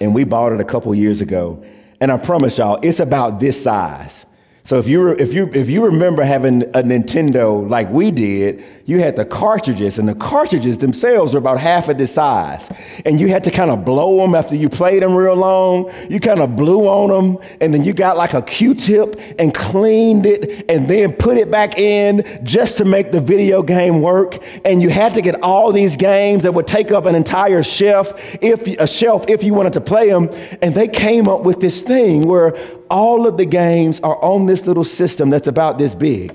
and 0.00 0.14
we 0.14 0.24
bought 0.24 0.52
it 0.52 0.60
a 0.60 0.64
couple 0.64 0.94
years 0.94 1.20
ago. 1.20 1.64
And 2.00 2.12
I 2.12 2.16
promise 2.16 2.58
y'all, 2.58 2.78
it's 2.82 3.00
about 3.00 3.40
this 3.40 3.62
size. 3.62 4.26
So 4.66 4.78
if 4.78 4.88
you 4.88 5.10
if 5.10 5.34
you 5.34 5.50
if 5.52 5.68
you 5.68 5.84
remember 5.84 6.22
having 6.22 6.62
a 6.62 6.82
Nintendo 6.82 7.68
like 7.68 7.90
we 7.90 8.10
did, 8.10 8.64
you 8.86 8.98
had 8.98 9.14
the 9.14 9.26
cartridges, 9.26 9.98
and 9.98 10.08
the 10.08 10.14
cartridges 10.14 10.78
themselves 10.78 11.34
were 11.34 11.38
about 11.38 11.60
half 11.60 11.90
of 11.90 11.98
the 11.98 12.06
size, 12.06 12.70
and 13.04 13.20
you 13.20 13.28
had 13.28 13.44
to 13.44 13.50
kind 13.50 13.70
of 13.70 13.84
blow 13.84 14.16
them 14.16 14.34
after 14.34 14.56
you 14.56 14.70
played 14.70 15.02
them 15.02 15.14
real 15.14 15.34
long. 15.34 15.92
You 16.08 16.18
kind 16.18 16.40
of 16.40 16.56
blew 16.56 16.88
on 16.88 17.10
them, 17.10 17.46
and 17.60 17.74
then 17.74 17.84
you 17.84 17.92
got 17.92 18.16
like 18.16 18.32
a 18.32 18.40
Q-tip 18.40 19.20
and 19.38 19.54
cleaned 19.54 20.24
it, 20.24 20.64
and 20.70 20.88
then 20.88 21.12
put 21.12 21.36
it 21.36 21.50
back 21.50 21.78
in 21.78 22.40
just 22.42 22.78
to 22.78 22.86
make 22.86 23.12
the 23.12 23.20
video 23.20 23.62
game 23.62 24.00
work. 24.00 24.42
And 24.64 24.80
you 24.80 24.88
had 24.88 25.12
to 25.12 25.20
get 25.20 25.42
all 25.42 25.72
these 25.72 25.94
games 25.94 26.42
that 26.44 26.52
would 26.52 26.66
take 26.66 26.90
up 26.90 27.04
an 27.04 27.14
entire 27.14 27.62
shelf 27.62 28.14
if 28.40 28.66
a 28.66 28.86
shelf 28.86 29.26
if 29.28 29.42
you 29.42 29.52
wanted 29.52 29.74
to 29.74 29.82
play 29.82 30.08
them. 30.08 30.30
And 30.62 30.74
they 30.74 30.88
came 30.88 31.28
up 31.28 31.42
with 31.42 31.60
this 31.60 31.82
thing 31.82 32.22
where 32.22 32.56
all 32.94 33.26
of 33.26 33.36
the 33.36 33.44
games 33.44 33.98
are 34.04 34.22
on 34.22 34.46
this 34.46 34.66
little 34.66 34.84
system 34.84 35.28
that's 35.28 35.48
about 35.48 35.78
this 35.78 35.96
big. 35.96 36.32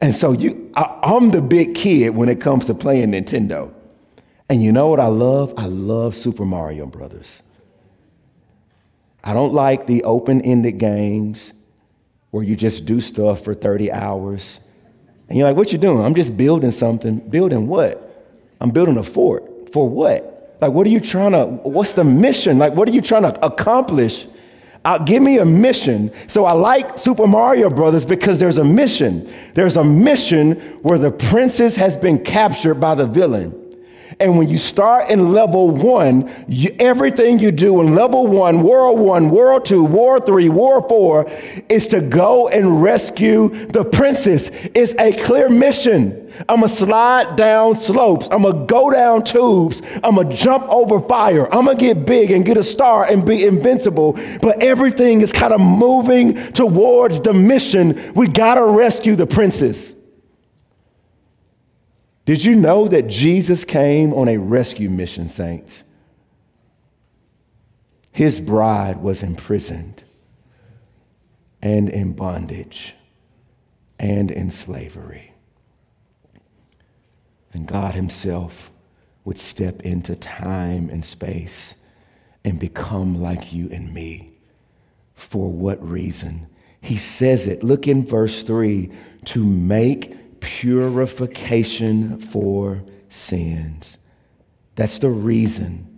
And 0.00 0.12
so 0.14 0.32
you, 0.32 0.68
I, 0.74 0.98
I'm 1.04 1.30
the 1.30 1.40
big 1.40 1.76
kid 1.76 2.10
when 2.10 2.28
it 2.28 2.40
comes 2.40 2.66
to 2.66 2.74
playing 2.74 3.12
Nintendo. 3.12 3.72
And 4.48 4.60
you 4.60 4.72
know 4.72 4.88
what 4.88 4.98
I 4.98 5.06
love? 5.06 5.54
I 5.56 5.66
love 5.66 6.16
Super 6.16 6.44
Mario 6.44 6.86
Brothers. 6.86 7.28
I 9.22 9.32
don't 9.34 9.52
like 9.52 9.86
the 9.86 10.02
open-ended 10.02 10.78
games 10.78 11.52
where 12.32 12.42
you 12.42 12.56
just 12.56 12.86
do 12.86 13.00
stuff 13.00 13.44
for 13.44 13.54
30 13.54 13.92
hours. 13.92 14.58
And 15.28 15.38
you're 15.38 15.46
like, 15.46 15.56
what 15.56 15.70
you 15.70 15.78
doing? 15.78 16.04
I'm 16.04 16.16
just 16.16 16.36
building 16.36 16.72
something. 16.72 17.18
Building 17.18 17.68
what? 17.68 18.34
I'm 18.60 18.72
building 18.72 18.96
a 18.96 19.04
fort. 19.04 19.72
For 19.72 19.88
what? 19.88 20.58
Like, 20.60 20.72
what 20.72 20.88
are 20.88 20.90
you 20.90 20.98
trying 20.98 21.32
to, 21.32 21.46
what's 21.46 21.92
the 21.92 22.02
mission? 22.02 22.58
Like, 22.58 22.74
what 22.74 22.88
are 22.88 22.92
you 22.92 23.00
trying 23.00 23.22
to 23.22 23.46
accomplish 23.46 24.26
uh, 24.84 24.98
give 24.98 25.22
me 25.22 25.38
a 25.38 25.44
mission. 25.44 26.10
So 26.26 26.46
I 26.46 26.54
like 26.54 26.98
Super 26.98 27.26
Mario 27.26 27.68
Brothers 27.68 28.04
because 28.04 28.38
there's 28.38 28.58
a 28.58 28.64
mission. 28.64 29.32
There's 29.54 29.76
a 29.76 29.84
mission 29.84 30.52
where 30.82 30.98
the 30.98 31.10
princess 31.10 31.76
has 31.76 31.96
been 31.96 32.22
captured 32.24 32.76
by 32.76 32.94
the 32.94 33.06
villain. 33.06 33.59
And 34.20 34.36
when 34.36 34.48
you 34.48 34.58
start 34.58 35.08
in 35.10 35.32
level 35.32 35.70
one, 35.70 36.30
you, 36.46 36.76
everything 36.78 37.38
you 37.38 37.50
do 37.50 37.80
in 37.80 37.94
level 37.94 38.26
one, 38.26 38.62
world 38.62 38.98
one, 38.98 39.30
world 39.30 39.64
two, 39.64 39.82
war 39.82 40.20
three, 40.20 40.50
war 40.50 40.86
four, 40.86 41.30
is 41.70 41.86
to 41.88 42.02
go 42.02 42.48
and 42.48 42.82
rescue 42.82 43.48
the 43.68 43.82
princess. 43.82 44.50
It's 44.74 44.94
a 44.98 45.12
clear 45.24 45.48
mission. 45.48 46.30
I'm 46.50 46.60
gonna 46.60 46.68
slide 46.68 47.36
down 47.36 47.80
slopes. 47.80 48.28
I'm 48.30 48.42
gonna 48.42 48.66
go 48.66 48.90
down 48.90 49.24
tubes. 49.24 49.80
I'm 50.04 50.16
gonna 50.16 50.34
jump 50.34 50.68
over 50.68 51.00
fire. 51.00 51.52
I'm 51.52 51.64
gonna 51.64 51.78
get 51.78 52.04
big 52.04 52.30
and 52.30 52.44
get 52.44 52.58
a 52.58 52.64
star 52.64 53.06
and 53.06 53.24
be 53.24 53.46
invincible. 53.46 54.18
But 54.42 54.62
everything 54.62 55.22
is 55.22 55.32
kind 55.32 55.54
of 55.54 55.60
moving 55.60 56.52
towards 56.52 57.20
the 57.20 57.32
mission. 57.32 58.12
We 58.14 58.28
gotta 58.28 58.64
rescue 58.64 59.16
the 59.16 59.26
princess. 59.26 59.94
Did 62.30 62.44
you 62.44 62.54
know 62.54 62.86
that 62.86 63.08
Jesus 63.08 63.64
came 63.64 64.14
on 64.14 64.28
a 64.28 64.36
rescue 64.36 64.88
mission, 64.88 65.28
saints? 65.28 65.82
His 68.12 68.40
bride 68.40 68.98
was 68.98 69.24
imprisoned 69.24 70.04
and 71.60 71.88
in 71.88 72.12
bondage 72.12 72.94
and 73.98 74.30
in 74.30 74.52
slavery. 74.52 75.34
And 77.52 77.66
God 77.66 77.96
Himself 77.96 78.70
would 79.24 79.36
step 79.36 79.80
into 79.80 80.14
time 80.14 80.88
and 80.88 81.04
space 81.04 81.74
and 82.44 82.60
become 82.60 83.20
like 83.20 83.52
you 83.52 83.68
and 83.72 83.92
me. 83.92 84.30
For 85.14 85.50
what 85.50 85.84
reason? 85.84 86.46
He 86.80 86.96
says 86.96 87.48
it. 87.48 87.64
Look 87.64 87.88
in 87.88 88.06
verse 88.06 88.44
3 88.44 88.88
to 89.24 89.44
make 89.44 90.19
purification 90.40 92.18
for 92.18 92.82
sins. 93.08 93.98
That's 94.76 94.98
the 94.98 95.10
reason 95.10 95.90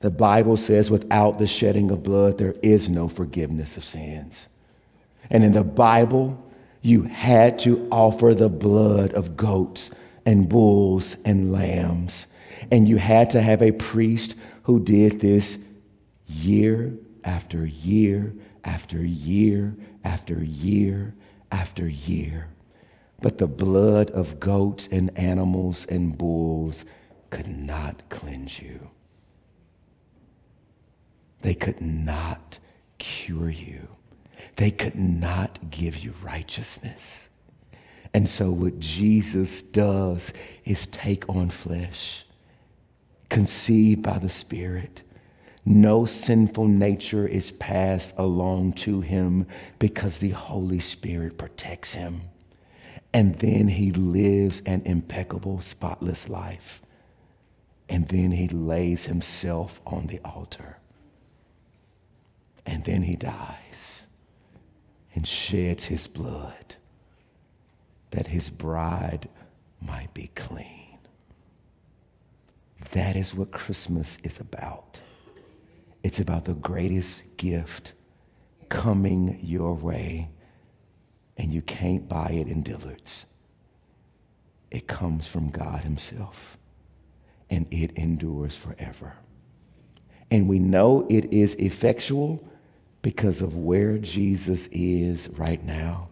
the 0.00 0.10
Bible 0.10 0.56
says 0.56 0.90
without 0.90 1.38
the 1.38 1.46
shedding 1.46 1.90
of 1.90 2.02
blood, 2.02 2.38
there 2.38 2.54
is 2.62 2.88
no 2.88 3.08
forgiveness 3.08 3.76
of 3.76 3.84
sins. 3.84 4.46
And 5.30 5.44
in 5.44 5.52
the 5.52 5.64
Bible, 5.64 6.40
you 6.82 7.02
had 7.02 7.58
to 7.60 7.88
offer 7.90 8.34
the 8.34 8.48
blood 8.48 9.12
of 9.14 9.36
goats 9.36 9.90
and 10.24 10.48
bulls 10.48 11.16
and 11.24 11.50
lambs. 11.50 12.26
And 12.70 12.86
you 12.86 12.96
had 12.96 13.30
to 13.30 13.40
have 13.40 13.62
a 13.62 13.72
priest 13.72 14.36
who 14.62 14.78
did 14.78 15.20
this 15.20 15.58
year 16.26 16.92
after 17.24 17.66
year 17.66 18.32
after 18.64 19.04
year 19.04 19.74
after 20.04 20.44
year 20.44 21.14
after 21.50 21.88
year. 21.88 22.46
But 23.20 23.38
the 23.38 23.48
blood 23.48 24.10
of 24.12 24.38
goats 24.38 24.88
and 24.92 25.16
animals 25.18 25.86
and 25.88 26.16
bulls 26.16 26.84
could 27.30 27.48
not 27.48 28.08
cleanse 28.10 28.60
you. 28.60 28.90
They 31.42 31.54
could 31.54 31.80
not 31.80 32.58
cure 32.98 33.50
you. 33.50 33.88
They 34.56 34.70
could 34.70 34.96
not 34.96 35.70
give 35.70 35.98
you 35.98 36.14
righteousness. 36.22 37.28
And 38.14 38.28
so, 38.28 38.50
what 38.50 38.78
Jesus 38.78 39.62
does 39.62 40.32
is 40.64 40.86
take 40.86 41.28
on 41.28 41.50
flesh, 41.50 42.24
conceived 43.28 44.02
by 44.02 44.18
the 44.18 44.30
Spirit. 44.30 45.02
No 45.64 46.06
sinful 46.06 46.66
nature 46.66 47.26
is 47.26 47.52
passed 47.52 48.14
along 48.16 48.72
to 48.74 49.00
him 49.00 49.46
because 49.78 50.18
the 50.18 50.30
Holy 50.30 50.80
Spirit 50.80 51.36
protects 51.36 51.92
him. 51.92 52.22
And 53.12 53.38
then 53.38 53.68
he 53.68 53.92
lives 53.92 54.62
an 54.66 54.82
impeccable, 54.84 55.60
spotless 55.60 56.28
life. 56.28 56.82
And 57.88 58.06
then 58.08 58.30
he 58.30 58.48
lays 58.48 59.06
himself 59.06 59.80
on 59.86 60.06
the 60.06 60.20
altar. 60.24 60.78
And 62.66 62.84
then 62.84 63.02
he 63.02 63.16
dies 63.16 64.02
and 65.14 65.26
sheds 65.26 65.84
his 65.84 66.06
blood 66.06 66.76
that 68.10 68.26
his 68.26 68.50
bride 68.50 69.28
might 69.80 70.12
be 70.12 70.30
clean. 70.34 70.98
That 72.92 73.16
is 73.16 73.34
what 73.34 73.50
Christmas 73.50 74.18
is 74.22 74.38
about. 74.38 75.00
It's 76.02 76.20
about 76.20 76.44
the 76.44 76.54
greatest 76.54 77.22
gift 77.36 77.92
coming 78.68 79.38
your 79.42 79.74
way, 79.74 80.28
and 81.38 81.52
you 81.52 81.62
can't 81.62 82.08
buy 82.08 82.28
it 82.28 82.48
in 82.48 82.62
Dillard's. 82.62 83.26
It 84.70 84.86
comes 84.86 85.26
from 85.26 85.50
God 85.50 85.80
Himself, 85.80 86.58
and 87.48 87.66
it 87.70 87.92
endures 87.96 88.54
forever. 88.54 89.14
And 90.30 90.48
we 90.48 90.58
know 90.58 91.06
it 91.08 91.32
is 91.32 91.54
effectual 91.54 92.44
because 93.00 93.40
of 93.40 93.56
where 93.56 93.96
Jesus 93.96 94.68
is 94.70 95.28
right 95.28 95.64
now. 95.64 96.07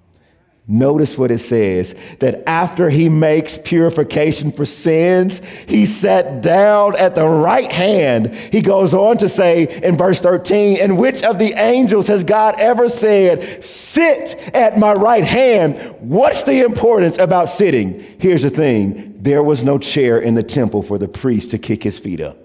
Notice 0.68 1.16
what 1.16 1.30
it 1.30 1.38
says 1.38 1.94
that 2.18 2.42
after 2.48 2.90
he 2.90 3.08
makes 3.08 3.56
purification 3.62 4.50
for 4.50 4.64
sins, 4.64 5.40
he 5.68 5.86
sat 5.86 6.42
down 6.42 6.96
at 6.96 7.14
the 7.14 7.24
right 7.24 7.70
hand. 7.70 8.34
He 8.34 8.62
goes 8.62 8.92
on 8.92 9.16
to 9.18 9.28
say 9.28 9.80
in 9.84 9.96
verse 9.96 10.20
13, 10.20 10.78
And 10.78 10.98
which 10.98 11.22
of 11.22 11.38
the 11.38 11.52
angels 11.52 12.08
has 12.08 12.24
God 12.24 12.56
ever 12.58 12.88
said, 12.88 13.62
Sit 13.64 14.34
at 14.54 14.76
my 14.76 14.92
right 14.94 15.22
hand? 15.22 15.94
What's 16.00 16.42
the 16.42 16.64
importance 16.64 17.16
about 17.18 17.48
sitting? 17.48 18.04
Here's 18.18 18.42
the 18.42 18.50
thing 18.50 19.22
there 19.22 19.44
was 19.44 19.62
no 19.62 19.78
chair 19.78 20.18
in 20.18 20.34
the 20.34 20.42
temple 20.42 20.82
for 20.82 20.98
the 20.98 21.08
priest 21.08 21.52
to 21.52 21.58
kick 21.58 21.84
his 21.84 21.96
feet 21.96 22.20
up. 22.20 22.38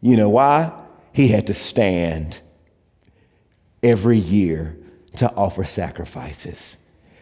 You 0.00 0.16
know 0.16 0.30
why? 0.30 0.72
He 1.12 1.28
had 1.28 1.46
to 1.46 1.54
stand 1.54 2.38
every 3.84 4.18
year 4.18 4.76
to 5.16 5.32
offer 5.34 5.62
sacrifices. 5.62 6.76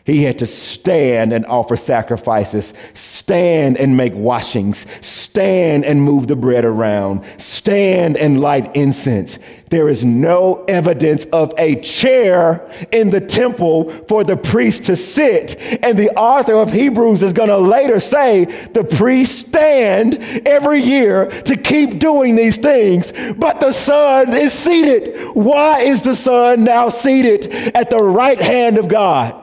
He 0.05 0.25
had 0.25 0.41
to 0.41 0.47
stand 0.47 1.33
and 1.33 1.47
offer 1.47 1.77
sacrifices, 1.77 2.75
stand 2.95 3.79
and 3.79 3.97
make 3.97 4.13
washings, 4.15 4.85
stand 5.01 5.85
and 5.85 6.03
move 6.03 6.27
the 6.27 6.35
bread 6.35 6.65
around, 6.65 7.25
stand 7.39 8.17
and 8.17 8.41
light 8.41 8.75
incense. 8.75 9.39
There 9.71 9.89
is 9.89 10.05
no 10.05 10.65
evidence 10.65 11.25
of 11.27 11.55
a 11.57 11.81
chair 11.83 12.69
in 12.91 13.11
the 13.11 13.21
temple 13.21 14.05
for 14.09 14.25
the 14.25 14.37
priest 14.37 14.85
to 14.85 14.97
sit. 14.97 15.57
And 15.85 15.97
the 15.97 16.11
author 16.17 16.55
of 16.55 16.73
Hebrews 16.73 17.23
is 17.23 17.33
going 17.33 17.49
to 17.49 17.59
later 17.59 18.01
say 18.01 18.47
the 18.73 18.83
priests 18.83 19.47
stand 19.47 20.15
every 20.47 20.83
year 20.83 21.27
to 21.43 21.57
keep 21.57 22.01
doing 22.01 22.35
these 22.35 22.57
things, 22.57 23.13
but 23.37 23.61
the 23.61 23.73
Son 23.73 24.37
is 24.37 24.53
seated. 24.53 25.31
Why 25.35 25.83
is 25.83 26.03
the 26.03 26.17
Son 26.17 26.65
now 26.65 26.89
seated 26.89 27.53
at 27.77 27.89
the 27.89 28.03
right 28.03 28.41
hand 28.41 28.79
of 28.79 28.89
God? 28.89 29.42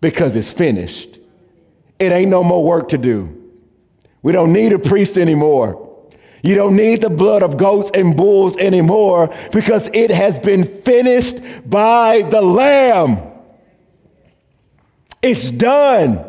Because 0.00 0.36
it's 0.36 0.50
finished. 0.50 1.18
It 1.98 2.12
ain't 2.12 2.30
no 2.30 2.44
more 2.44 2.62
work 2.62 2.90
to 2.90 2.98
do. 2.98 3.50
We 4.22 4.32
don't 4.32 4.52
need 4.52 4.72
a 4.72 4.78
priest 4.78 5.16
anymore. 5.16 5.82
You 6.42 6.54
don't 6.54 6.76
need 6.76 7.00
the 7.00 7.10
blood 7.10 7.42
of 7.42 7.56
goats 7.56 7.90
and 7.94 8.16
bulls 8.16 8.56
anymore 8.56 9.34
because 9.52 9.90
it 9.92 10.10
has 10.10 10.38
been 10.38 10.82
finished 10.82 11.40
by 11.64 12.22
the 12.22 12.40
Lamb. 12.40 13.20
It's 15.22 15.48
done. 15.48 16.24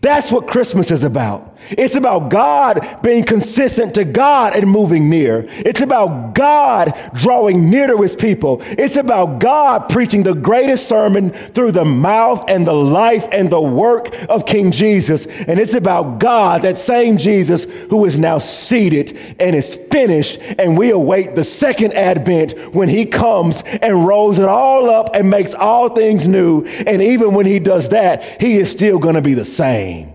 That's 0.00 0.30
what 0.30 0.46
Christmas 0.46 0.90
is 0.90 1.04
about. 1.04 1.53
It's 1.70 1.94
about 1.94 2.30
God 2.30 2.98
being 3.02 3.24
consistent 3.24 3.94
to 3.94 4.04
God 4.04 4.54
and 4.54 4.70
moving 4.70 5.08
near. 5.08 5.46
It's 5.48 5.80
about 5.80 6.34
God 6.34 6.94
drawing 7.14 7.70
near 7.70 7.86
to 7.86 7.96
his 8.02 8.14
people. 8.14 8.60
It's 8.62 8.96
about 8.96 9.38
God 9.38 9.88
preaching 9.88 10.22
the 10.22 10.34
greatest 10.34 10.88
sermon 10.88 11.30
through 11.54 11.72
the 11.72 11.84
mouth 11.84 12.44
and 12.48 12.66
the 12.66 12.74
life 12.74 13.26
and 13.32 13.50
the 13.50 13.60
work 13.60 14.14
of 14.28 14.46
King 14.46 14.72
Jesus. 14.72 15.26
And 15.26 15.58
it's 15.58 15.74
about 15.74 16.18
God, 16.18 16.62
that 16.62 16.78
same 16.78 17.16
Jesus 17.16 17.64
who 17.90 18.04
is 18.04 18.18
now 18.18 18.38
seated 18.38 19.18
and 19.38 19.56
is 19.56 19.78
finished. 19.90 20.38
And 20.58 20.76
we 20.76 20.90
await 20.90 21.34
the 21.34 21.44
second 21.44 21.94
advent 21.94 22.74
when 22.74 22.88
he 22.88 23.06
comes 23.06 23.62
and 23.82 24.06
rolls 24.06 24.38
it 24.38 24.48
all 24.48 24.90
up 24.90 25.10
and 25.14 25.30
makes 25.30 25.54
all 25.54 25.88
things 25.88 26.26
new. 26.26 26.64
And 26.64 27.02
even 27.02 27.34
when 27.34 27.46
he 27.46 27.58
does 27.58 27.88
that, 27.90 28.40
he 28.40 28.56
is 28.56 28.70
still 28.70 28.98
going 28.98 29.14
to 29.14 29.22
be 29.22 29.34
the 29.34 29.44
same. 29.44 30.13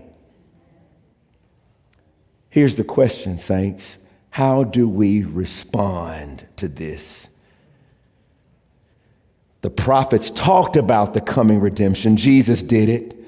Here's 2.50 2.76
the 2.76 2.84
question, 2.84 3.38
saints 3.38 3.96
How 4.30 4.64
do 4.64 4.88
we 4.88 5.22
respond 5.22 6.44
to 6.56 6.68
this? 6.68 7.28
The 9.62 9.70
prophets 9.70 10.30
talked 10.30 10.76
about 10.76 11.14
the 11.14 11.20
coming 11.20 11.60
redemption, 11.60 12.16
Jesus 12.16 12.62
did 12.62 12.88
it. 12.88 13.19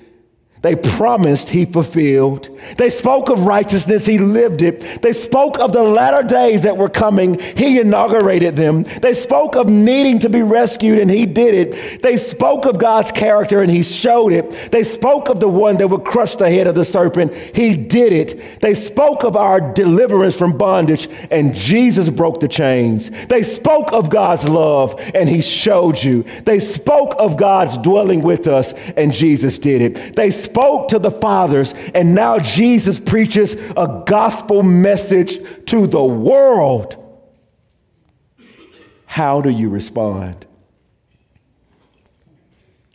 They 0.62 0.76
promised, 0.76 1.48
he 1.48 1.64
fulfilled. 1.64 2.48
They 2.78 2.88
spoke 2.88 3.28
of 3.28 3.40
righteousness, 3.40 4.06
he 4.06 4.18
lived 4.18 4.62
it. 4.62 5.02
They 5.02 5.12
spoke 5.12 5.58
of 5.58 5.72
the 5.72 5.82
latter 5.82 6.22
days 6.22 6.62
that 6.62 6.76
were 6.76 6.88
coming, 6.88 7.38
he 7.38 7.80
inaugurated 7.80 8.54
them. 8.54 8.84
They 9.02 9.14
spoke 9.14 9.56
of 9.56 9.68
needing 9.68 10.20
to 10.20 10.28
be 10.28 10.40
rescued, 10.42 11.00
and 11.00 11.10
he 11.10 11.26
did 11.26 11.54
it. 11.54 12.02
They 12.02 12.16
spoke 12.16 12.64
of 12.64 12.78
God's 12.78 13.10
character, 13.10 13.60
and 13.60 13.70
he 13.70 13.82
showed 13.82 14.32
it. 14.32 14.70
They 14.70 14.84
spoke 14.84 15.28
of 15.28 15.40
the 15.40 15.48
one 15.48 15.78
that 15.78 15.88
would 15.88 16.04
crush 16.04 16.36
the 16.36 16.48
head 16.48 16.68
of 16.68 16.76
the 16.76 16.84
serpent, 16.84 17.34
he 17.34 17.76
did 17.76 18.12
it. 18.12 18.60
They 18.60 18.74
spoke 18.74 19.24
of 19.24 19.36
our 19.36 19.60
deliverance 19.72 20.36
from 20.36 20.56
bondage, 20.56 21.08
and 21.32 21.56
Jesus 21.56 22.08
broke 22.08 22.38
the 22.38 22.46
chains. 22.46 23.10
They 23.28 23.42
spoke 23.42 23.92
of 23.92 24.10
God's 24.10 24.44
love, 24.44 24.94
and 25.12 25.28
he 25.28 25.42
showed 25.42 26.00
you. 26.00 26.24
They 26.44 26.60
spoke 26.60 27.14
of 27.18 27.36
God's 27.36 27.76
dwelling 27.78 28.22
with 28.22 28.46
us, 28.46 28.72
and 28.96 29.12
Jesus 29.12 29.58
did 29.58 29.82
it. 29.82 30.14
They 30.14 30.30
spoke 30.52 30.88
to 30.88 30.98
the 30.98 31.10
fathers, 31.10 31.72
and 31.94 32.14
now 32.14 32.38
Jesus 32.38 33.00
preaches 33.00 33.54
a 33.54 34.02
gospel 34.06 34.62
message 34.62 35.40
to 35.66 35.86
the 35.86 36.02
world. 36.02 36.96
How 39.06 39.40
do 39.40 39.48
you 39.48 39.70
respond? 39.70 40.44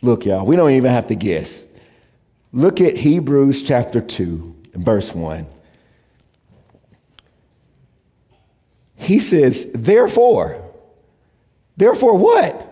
Look, 0.02 0.24
y'all, 0.24 0.46
we 0.46 0.54
don't 0.54 0.70
even 0.70 0.92
have 0.92 1.08
to 1.08 1.16
guess. 1.16 1.66
Look 2.52 2.80
at 2.80 2.96
Hebrews 2.96 3.64
chapter 3.64 4.00
2, 4.00 4.56
verse 4.74 5.12
1. 5.12 5.46
He 8.94 9.18
says, 9.18 9.66
Therefore, 9.74 10.62
therefore 11.76 12.16
what? 12.16 12.64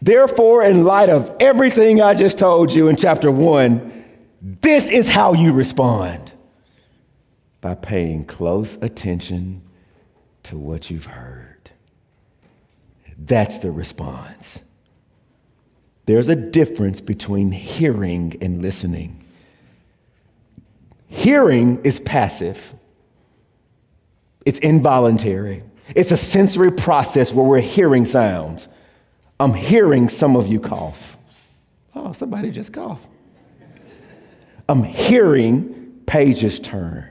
Therefore, 0.00 0.62
in 0.62 0.84
light 0.84 1.10
of 1.10 1.30
everything 1.38 2.00
I 2.00 2.14
just 2.14 2.38
told 2.38 2.72
you 2.72 2.88
in 2.88 2.96
chapter 2.96 3.30
1, 3.30 4.01
this 4.42 4.90
is 4.90 5.08
how 5.08 5.34
you 5.34 5.52
respond 5.52 6.32
by 7.60 7.76
paying 7.76 8.24
close 8.24 8.76
attention 8.82 9.62
to 10.42 10.58
what 10.58 10.90
you've 10.90 11.06
heard. 11.06 11.70
That's 13.16 13.58
the 13.58 13.70
response. 13.70 14.58
There's 16.06 16.28
a 16.28 16.34
difference 16.34 17.00
between 17.00 17.52
hearing 17.52 18.36
and 18.40 18.60
listening. 18.60 19.24
Hearing 21.06 21.80
is 21.84 22.00
passive, 22.00 22.60
it's 24.44 24.58
involuntary. 24.58 25.62
It's 25.94 26.10
a 26.10 26.16
sensory 26.16 26.72
process 26.72 27.32
where 27.32 27.44
we're 27.44 27.60
hearing 27.60 28.06
sounds. 28.06 28.66
I'm 29.38 29.52
hearing 29.52 30.08
some 30.08 30.36
of 30.36 30.46
you 30.46 30.58
cough. 30.58 31.16
Oh, 31.94 32.12
somebody 32.12 32.50
just 32.50 32.72
coughed. 32.72 33.06
I'm 34.72 34.82
hearing 34.82 36.02
pages 36.06 36.58
turn. 36.58 37.08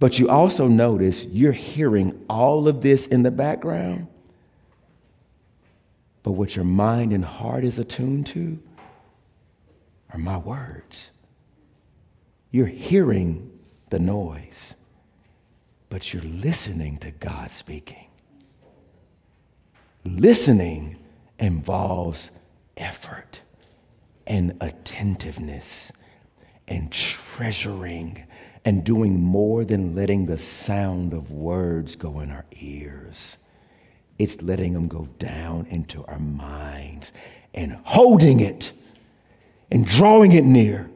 But 0.00 0.18
you 0.18 0.28
also 0.28 0.68
notice 0.68 1.24
you're 1.24 1.52
hearing 1.52 2.24
all 2.28 2.68
of 2.68 2.82
this 2.82 3.06
in 3.06 3.22
the 3.22 3.30
background 3.30 4.06
but 6.28 6.32
what 6.32 6.54
your 6.54 6.64
mind 6.66 7.14
and 7.14 7.24
heart 7.24 7.64
is 7.64 7.78
attuned 7.78 8.26
to 8.26 8.58
are 10.12 10.18
my 10.18 10.36
words. 10.36 11.10
You're 12.50 12.66
hearing 12.66 13.50
the 13.88 13.98
noise, 13.98 14.74
but 15.88 16.12
you're 16.12 16.22
listening 16.24 16.98
to 16.98 17.12
God 17.12 17.50
speaking. 17.50 18.08
Listening 20.04 20.98
involves 21.38 22.30
effort 22.76 23.40
and 24.26 24.54
attentiveness 24.60 25.92
and 26.68 26.92
treasuring 26.92 28.24
and 28.64 28.84
doing 28.84 29.20
more 29.20 29.64
than 29.64 29.94
letting 29.94 30.26
the 30.26 30.38
sound 30.38 31.14
of 31.14 31.30
words 31.30 31.96
go 31.96 32.20
in 32.20 32.30
our 32.30 32.44
ears. 32.60 33.38
It's 34.18 34.40
letting 34.42 34.74
them 34.74 34.88
go 34.88 35.08
down 35.18 35.66
into 35.70 36.04
our 36.06 36.18
minds 36.18 37.12
and 37.54 37.78
holding 37.84 38.40
it 38.40 38.72
and 39.70 39.86
drawing 39.86 40.32
it 40.32 40.44
near 40.44 40.90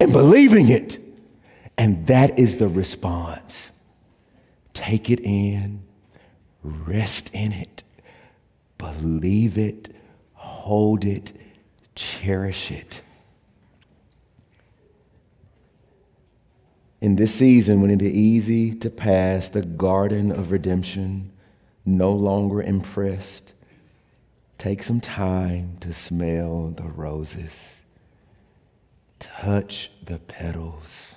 and 0.00 0.12
believing 0.12 0.68
it. 0.68 0.98
And 1.76 2.06
that 2.06 2.38
is 2.38 2.56
the 2.56 2.68
response. 2.68 3.70
Take 4.72 5.10
it 5.10 5.20
in, 5.20 5.82
rest 6.62 7.30
in 7.32 7.52
it, 7.52 7.82
believe 8.78 9.58
it, 9.58 9.94
hold 10.34 11.04
it, 11.04 11.32
cherish 11.94 12.70
it. 12.70 13.00
In 17.00 17.14
this 17.14 17.32
season, 17.32 17.80
when 17.80 17.90
it 17.90 18.02
is 18.02 18.12
easy 18.12 18.74
to 18.74 18.90
pass 18.90 19.50
the 19.50 19.62
garden 19.62 20.32
of 20.32 20.50
redemption, 20.50 21.30
no 21.86 22.12
longer 22.12 22.60
impressed, 22.60 23.52
take 24.58 24.82
some 24.82 25.00
time 25.00 25.76
to 25.80 25.92
smell 25.92 26.72
the 26.76 26.82
roses, 26.82 27.80
touch 29.20 29.92
the 30.06 30.18
petals, 30.18 31.14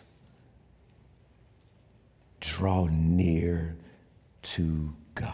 draw 2.41 2.87
near 2.91 3.75
to 4.43 4.93
God. 5.15 5.33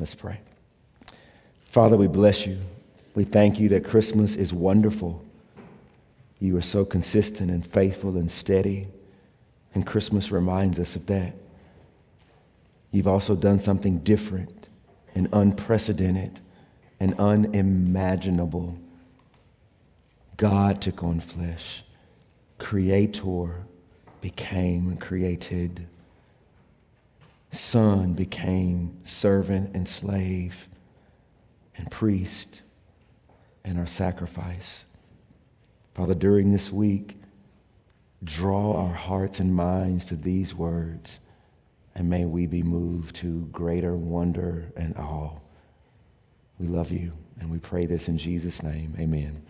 Let's 0.00 0.14
pray. 0.14 0.40
Father, 1.70 1.96
we 1.96 2.08
bless 2.08 2.46
you. 2.46 2.58
We 3.14 3.22
thank 3.24 3.60
you 3.60 3.68
that 3.70 3.84
Christmas 3.84 4.34
is 4.34 4.52
wonderful. 4.52 5.24
You 6.40 6.56
are 6.56 6.62
so 6.62 6.84
consistent 6.84 7.50
and 7.50 7.66
faithful 7.66 8.16
and 8.16 8.30
steady, 8.30 8.88
and 9.74 9.86
Christmas 9.86 10.30
reminds 10.30 10.78
us 10.78 10.94
of 10.96 11.06
that. 11.06 11.34
You've 12.90 13.08
also 13.08 13.34
done 13.34 13.58
something 13.58 13.98
different 13.98 14.68
and 15.14 15.28
unprecedented 15.32 16.40
and 17.00 17.18
unimaginable. 17.18 18.76
God 20.36 20.80
took 20.80 21.02
on 21.02 21.20
flesh. 21.20 21.82
Creator 22.58 23.66
became 24.20 24.96
created. 24.96 25.86
Son 27.50 28.14
became 28.14 28.96
servant 29.04 29.74
and 29.74 29.88
slave 29.88 30.68
and 31.76 31.90
priest 31.90 32.62
and 33.64 33.78
our 33.78 33.86
sacrifice. 33.86 34.84
Father, 35.98 36.14
during 36.14 36.52
this 36.52 36.72
week, 36.72 37.20
draw 38.22 38.74
our 38.76 38.94
hearts 38.94 39.40
and 39.40 39.52
minds 39.52 40.06
to 40.06 40.16
these 40.16 40.54
words 40.54 41.18
and 41.98 42.08
may 42.08 42.24
we 42.24 42.46
be 42.46 42.62
moved 42.62 43.16
to 43.16 43.48
greater 43.50 43.96
wonder 43.96 44.70
and 44.76 44.96
awe. 44.96 45.32
We 46.60 46.68
love 46.68 46.92
you, 46.92 47.12
and 47.40 47.50
we 47.50 47.58
pray 47.58 47.86
this 47.86 48.06
in 48.06 48.16
Jesus' 48.16 48.62
name. 48.62 48.94
Amen. 49.00 49.42